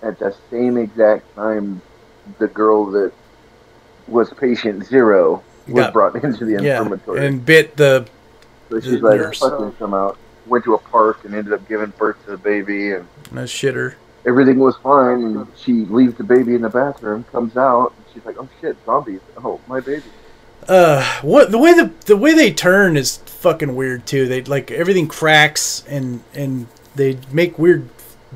at 0.03 0.19
the 0.19 0.35
same 0.51 0.77
exact 0.77 1.33
time 1.35 1.81
the 2.37 2.47
girl 2.47 2.85
that 2.91 3.13
was 4.07 4.29
patient 4.33 4.85
zero 4.85 5.41
was 5.67 5.85
Got- 5.85 5.93
brought 5.93 6.15
into 6.23 6.43
the 6.45 6.61
Yeah, 6.61 6.81
infirmary. 6.83 7.25
and 7.25 7.45
bit 7.45 7.77
the 7.77 8.05
so 8.69 8.75
the 8.75 8.81
she's 8.81 9.01
like, 9.01 9.19
nurse. 9.21 9.39
fucking 9.39 9.71
come 9.73 9.93
out. 9.93 10.17
Went 10.45 10.63
to 10.65 10.73
a 10.75 10.77
park 10.77 11.23
and 11.25 11.33
ended 11.33 11.53
up 11.53 11.67
giving 11.67 11.91
birth 11.97 12.23
to 12.25 12.31
the 12.31 12.37
baby 12.37 12.91
and 12.93 13.07
no 13.31 13.43
shitter. 13.43 13.95
everything 14.25 14.59
was 14.59 14.75
fine. 14.77 15.23
And 15.23 15.47
she 15.57 15.71
leaves 15.85 16.15
the 16.15 16.23
baby 16.23 16.53
in 16.55 16.61
the 16.61 16.69
bathroom, 16.69 17.23
comes 17.31 17.55
out, 17.57 17.93
and 17.95 18.05
she's 18.13 18.25
like, 18.25 18.35
"Oh 18.39 18.47
shit, 18.61 18.77
zombies! 18.85 19.19
Oh, 19.37 19.59
my 19.67 19.79
baby!" 19.81 20.03
Uh 20.67 21.21
what 21.21 21.51
the 21.51 21.57
way 21.57 21.73
the 21.73 21.91
the 22.05 22.17
way 22.17 22.33
they 22.33 22.51
turn 22.51 22.97
is 22.97 23.17
fucking 23.17 23.75
weird 23.75 24.05
too. 24.05 24.27
They 24.27 24.43
like 24.43 24.71
everything 24.71 25.07
cracks 25.07 25.83
and 25.87 26.23
and 26.33 26.67
they 26.95 27.17
make 27.31 27.57
weird 27.57 27.89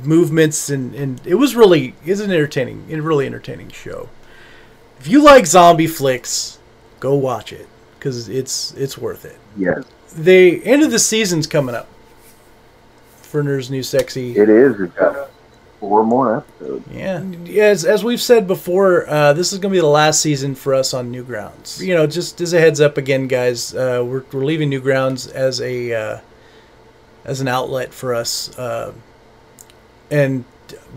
movements 0.04 0.70
and 0.70 0.96
and 0.96 1.22
it 1.26 1.36
was 1.36 1.56
really 1.56 1.96
is 2.06 2.20
an 2.20 2.32
entertaining 2.32 2.86
a 2.90 3.02
really 3.02 3.26
entertaining 3.26 3.70
show. 3.70 4.10
If 5.00 5.08
you 5.08 5.22
like 5.22 5.46
zombie 5.46 5.88
flicks 5.88 6.60
go 7.00 7.16
watch 7.16 7.52
it 7.52 7.68
because 7.98 8.30
it's 8.30 8.74
it's 8.74 8.98
worth 8.98 9.26
it. 9.26 9.38
Yes, 9.58 9.84
the 10.16 10.64
end 10.66 10.84
of 10.84 10.92
the 10.92 11.00
season's 11.00 11.48
coming 11.48 11.76
up 11.76 11.88
for 13.16 13.44
Nerds 13.44 13.70
New 13.70 13.84
Sexy. 13.84 14.38
It 14.38 14.50
is. 14.50 14.90
Got 14.92 15.30
four 15.82 16.06
more 16.06 16.38
episodes. 16.38 16.88
Yeah, 16.90 17.24
as 17.60 17.84
as 17.84 18.04
we've 18.06 18.22
said 18.22 18.48
before, 18.48 19.10
uh, 19.10 19.34
this 19.34 19.52
is 19.52 19.60
going 19.60 19.74
to 19.74 19.78
be 19.78 19.82
the 19.82 19.88
last 19.88 20.22
season 20.22 20.56
for 20.56 20.74
us 20.74 20.94
on 20.94 21.12
Newgrounds. 21.12 21.82
You 21.82 21.96
know, 21.96 22.08
just 22.08 22.40
as 22.40 22.54
a 22.54 22.60
heads 22.60 22.80
up 22.80 22.98
again, 22.98 23.28
guys, 23.28 23.76
uh, 23.76 24.04
we're 24.06 24.24
we're 24.32 24.46
leaving 24.46 24.70
Newgrounds 24.70 25.30
as 25.34 25.60
a 25.60 25.94
uh, 25.94 26.20
as 27.26 27.42
an 27.42 27.50
outlet 27.50 27.94
for 27.94 28.14
us, 28.14 28.58
uh, 28.58 28.94
and 30.10 30.46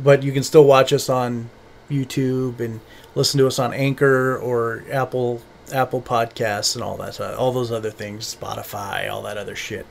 but 0.03 0.23
you 0.23 0.31
can 0.31 0.45
still 0.45 0.65
watch 0.65 0.93
us 0.93 1.09
on 1.09 1.51
YouTube 1.91 2.61
and 2.61 2.81
listen 3.15 3.39
to 3.39 3.47
us 3.47 3.59
on 3.59 3.73
Anchor 3.73 4.37
or 4.37 4.85
Apple 4.93 5.41
Apple 5.73 6.03
Podcasts 6.03 6.75
and 6.75 6.85
all 6.85 6.99
that, 6.99 7.19
uh, 7.19 7.35
all 7.39 7.53
those 7.53 7.73
other 7.73 7.91
things, 7.91 8.35
Spotify, 8.35 9.11
all 9.11 9.23
that 9.23 9.39
other 9.39 9.57
shit. 9.57 9.87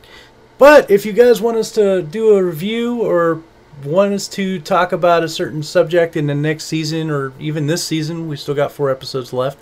But 0.59 0.91
if 0.91 1.03
you 1.03 1.13
guys 1.13 1.41
want 1.41 1.57
us 1.57 1.71
to 1.73 2.03
do 2.03 2.35
a 2.35 2.43
review 2.43 3.01
or 3.01 3.41
want 3.83 4.13
us 4.13 4.27
to 4.29 4.59
talk 4.59 4.91
about 4.91 5.23
a 5.23 5.29
certain 5.29 5.63
subject 5.63 6.15
in 6.15 6.27
the 6.27 6.35
next 6.35 6.65
season 6.65 7.09
or 7.09 7.33
even 7.39 7.67
this 7.67 7.83
season, 7.83 8.27
we 8.27 8.37
still 8.37 8.55
got 8.55 8.71
four 8.71 8.89
episodes 8.89 9.33
left. 9.33 9.59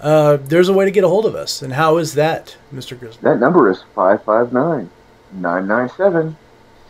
Uh, 0.00 0.36
there's 0.36 0.68
a 0.68 0.72
way 0.72 0.84
to 0.84 0.90
get 0.90 1.04
a 1.04 1.08
hold 1.08 1.26
of 1.26 1.34
us. 1.34 1.62
And 1.62 1.72
how 1.72 1.98
is 1.98 2.14
that, 2.14 2.56
Mr. 2.72 2.98
Grizzly? 2.98 3.20
That 3.22 3.38
number 3.38 3.70
is 3.70 3.84
559 3.94 4.90
997 5.32 6.36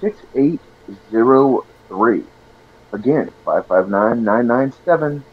6803. 0.01 2.25
Again, 2.93 3.31
559 3.45 4.25
997 4.25 5.25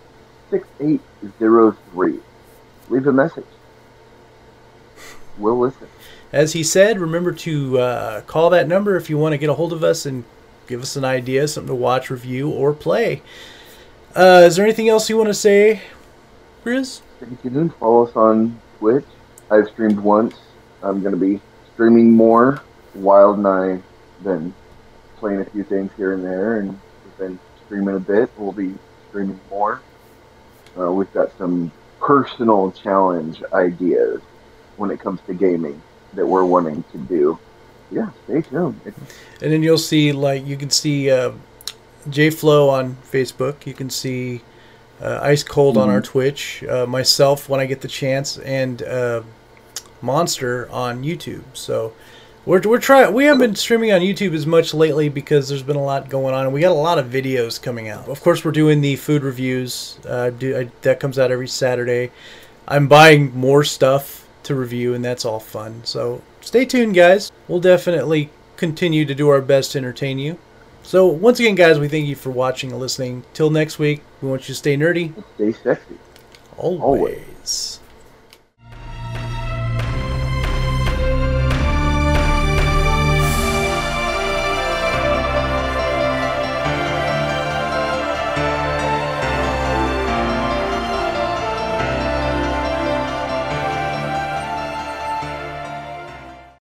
6803. 0.49 2.19
Leave 2.89 3.07
a 3.07 3.13
message. 3.13 3.45
We'll 5.37 5.59
listen. 5.59 5.87
As 6.31 6.53
he 6.53 6.63
said, 6.63 6.99
remember 6.99 7.33
to 7.33 7.79
uh, 7.79 8.21
call 8.21 8.49
that 8.51 8.67
number 8.67 8.95
if 8.95 9.09
you 9.09 9.17
want 9.17 9.33
to 9.33 9.37
get 9.37 9.49
a 9.49 9.53
hold 9.53 9.73
of 9.73 9.83
us 9.83 10.05
and 10.05 10.23
give 10.67 10.81
us 10.81 10.95
an 10.95 11.05
idea, 11.05 11.47
something 11.47 11.67
to 11.69 11.75
watch, 11.75 12.09
review, 12.09 12.49
or 12.49 12.73
play. 12.73 13.21
Uh, 14.15 14.43
is 14.45 14.55
there 14.55 14.65
anything 14.65 14.89
else 14.89 15.09
you 15.09 15.17
want 15.17 15.29
to 15.29 15.33
say, 15.33 15.81
Grizz? 16.65 17.01
Stay 17.17 17.49
tuned. 17.49 17.73
Follow 17.75 18.07
us 18.07 18.15
on 18.15 18.59
Twitch. 18.79 19.05
I've 19.49 19.67
streamed 19.69 19.99
once. 19.99 20.35
I'm 20.83 21.01
going 21.01 21.13
to 21.13 21.19
be 21.19 21.39
streaming 21.73 22.11
more. 22.11 22.61
Wild 22.95 23.37
and 23.37 23.47
I 23.47 23.81
been 24.23 24.53
playing 25.17 25.41
a 25.41 25.45
few 25.45 25.63
things 25.63 25.91
here 25.97 26.13
and 26.13 26.23
there, 26.23 26.57
and 26.57 26.69
we've 26.69 27.17
been 27.17 27.39
streaming 27.65 27.95
a 27.95 27.99
bit. 27.99 28.29
We'll 28.37 28.51
be 28.51 28.73
streaming 29.09 29.39
more. 29.49 29.81
Uh, 30.77 30.91
we've 30.91 31.11
got 31.13 31.37
some 31.37 31.71
personal 31.99 32.71
challenge 32.71 33.43
ideas 33.53 34.21
when 34.77 34.89
it 34.91 34.99
comes 34.99 35.19
to 35.27 35.33
gaming 35.33 35.81
that 36.13 36.25
we're 36.25 36.45
wanting 36.45 36.83
to 36.91 36.97
do. 36.97 37.37
Yeah, 37.91 38.09
stay 38.25 38.41
tuned. 38.41 38.79
And 38.85 39.51
then 39.51 39.63
you'll 39.63 39.77
see 39.77 40.11
like 40.11 40.45
you 40.45 40.57
can 40.57 40.69
see 40.69 41.11
uh, 41.11 41.31
J 42.09 42.29
Flow 42.29 42.69
on 42.69 42.95
Facebook. 43.11 43.65
You 43.65 43.73
can 43.73 43.89
see 43.89 44.41
uh, 45.01 45.19
Ice 45.21 45.43
Cold 45.43 45.77
on 45.77 45.89
our 45.89 46.01
Twitch. 46.01 46.63
Uh, 46.63 46.85
myself 46.85 47.49
when 47.49 47.59
I 47.59 47.65
get 47.65 47.81
the 47.81 47.87
chance, 47.87 48.37
and 48.39 48.81
uh, 48.83 49.23
Monster 50.01 50.69
on 50.71 51.03
YouTube. 51.03 51.43
So 51.53 51.93
we're 52.45 52.61
we're 52.61 52.79
trying. 52.79 53.13
We 53.13 53.25
haven't 53.25 53.41
been 53.41 53.55
streaming 53.55 53.91
on 53.91 54.01
YouTube 54.01 54.33
as 54.33 54.47
much 54.47 54.73
lately 54.73 55.09
because 55.09 55.49
there's 55.49 55.63
been 55.63 55.75
a 55.75 55.83
lot 55.83 56.09
going 56.09 56.33
on, 56.33 56.45
and 56.45 56.53
we 56.53 56.61
got 56.61 56.71
a 56.71 56.73
lot 56.73 56.97
of 56.97 57.07
videos 57.07 57.61
coming 57.61 57.89
out. 57.89 58.07
Of 58.07 58.21
course, 58.21 58.43
we're 58.45 58.51
doing 58.51 58.81
the 58.81 58.95
food 58.95 59.23
reviews. 59.23 59.99
Uh, 60.07 60.29
do 60.31 60.57
I, 60.57 60.71
that 60.81 60.99
comes 60.99 61.19
out 61.19 61.31
every 61.31 61.47
Saturday. 61.47 62.11
I'm 62.67 62.87
buying 62.87 63.35
more 63.35 63.63
stuff 63.63 64.27
to 64.43 64.55
review, 64.55 64.93
and 64.93 65.03
that's 65.03 65.25
all 65.25 65.39
fun. 65.39 65.81
So 65.83 66.21
stay 66.41 66.65
tuned, 66.65 66.95
guys. 66.95 67.31
We'll 67.47 67.59
definitely 67.59 68.29
continue 68.57 69.05
to 69.05 69.15
do 69.15 69.29
our 69.29 69.41
best 69.41 69.71
to 69.71 69.79
entertain 69.79 70.19
you. 70.19 70.37
So 70.83 71.05
once 71.05 71.39
again, 71.39 71.55
guys, 71.55 71.79
we 71.79 71.87
thank 71.87 72.07
you 72.07 72.15
for 72.15 72.31
watching 72.31 72.71
and 72.71 72.79
listening. 72.79 73.23
Till 73.33 73.49
next 73.49 73.79
week, 73.79 74.01
we 74.21 74.29
want 74.29 74.43
you 74.43 74.53
to 74.53 74.55
stay 74.55 74.75
nerdy 74.75 75.13
stay 75.35 75.53
sexy. 75.53 75.97
always. 76.57 77.80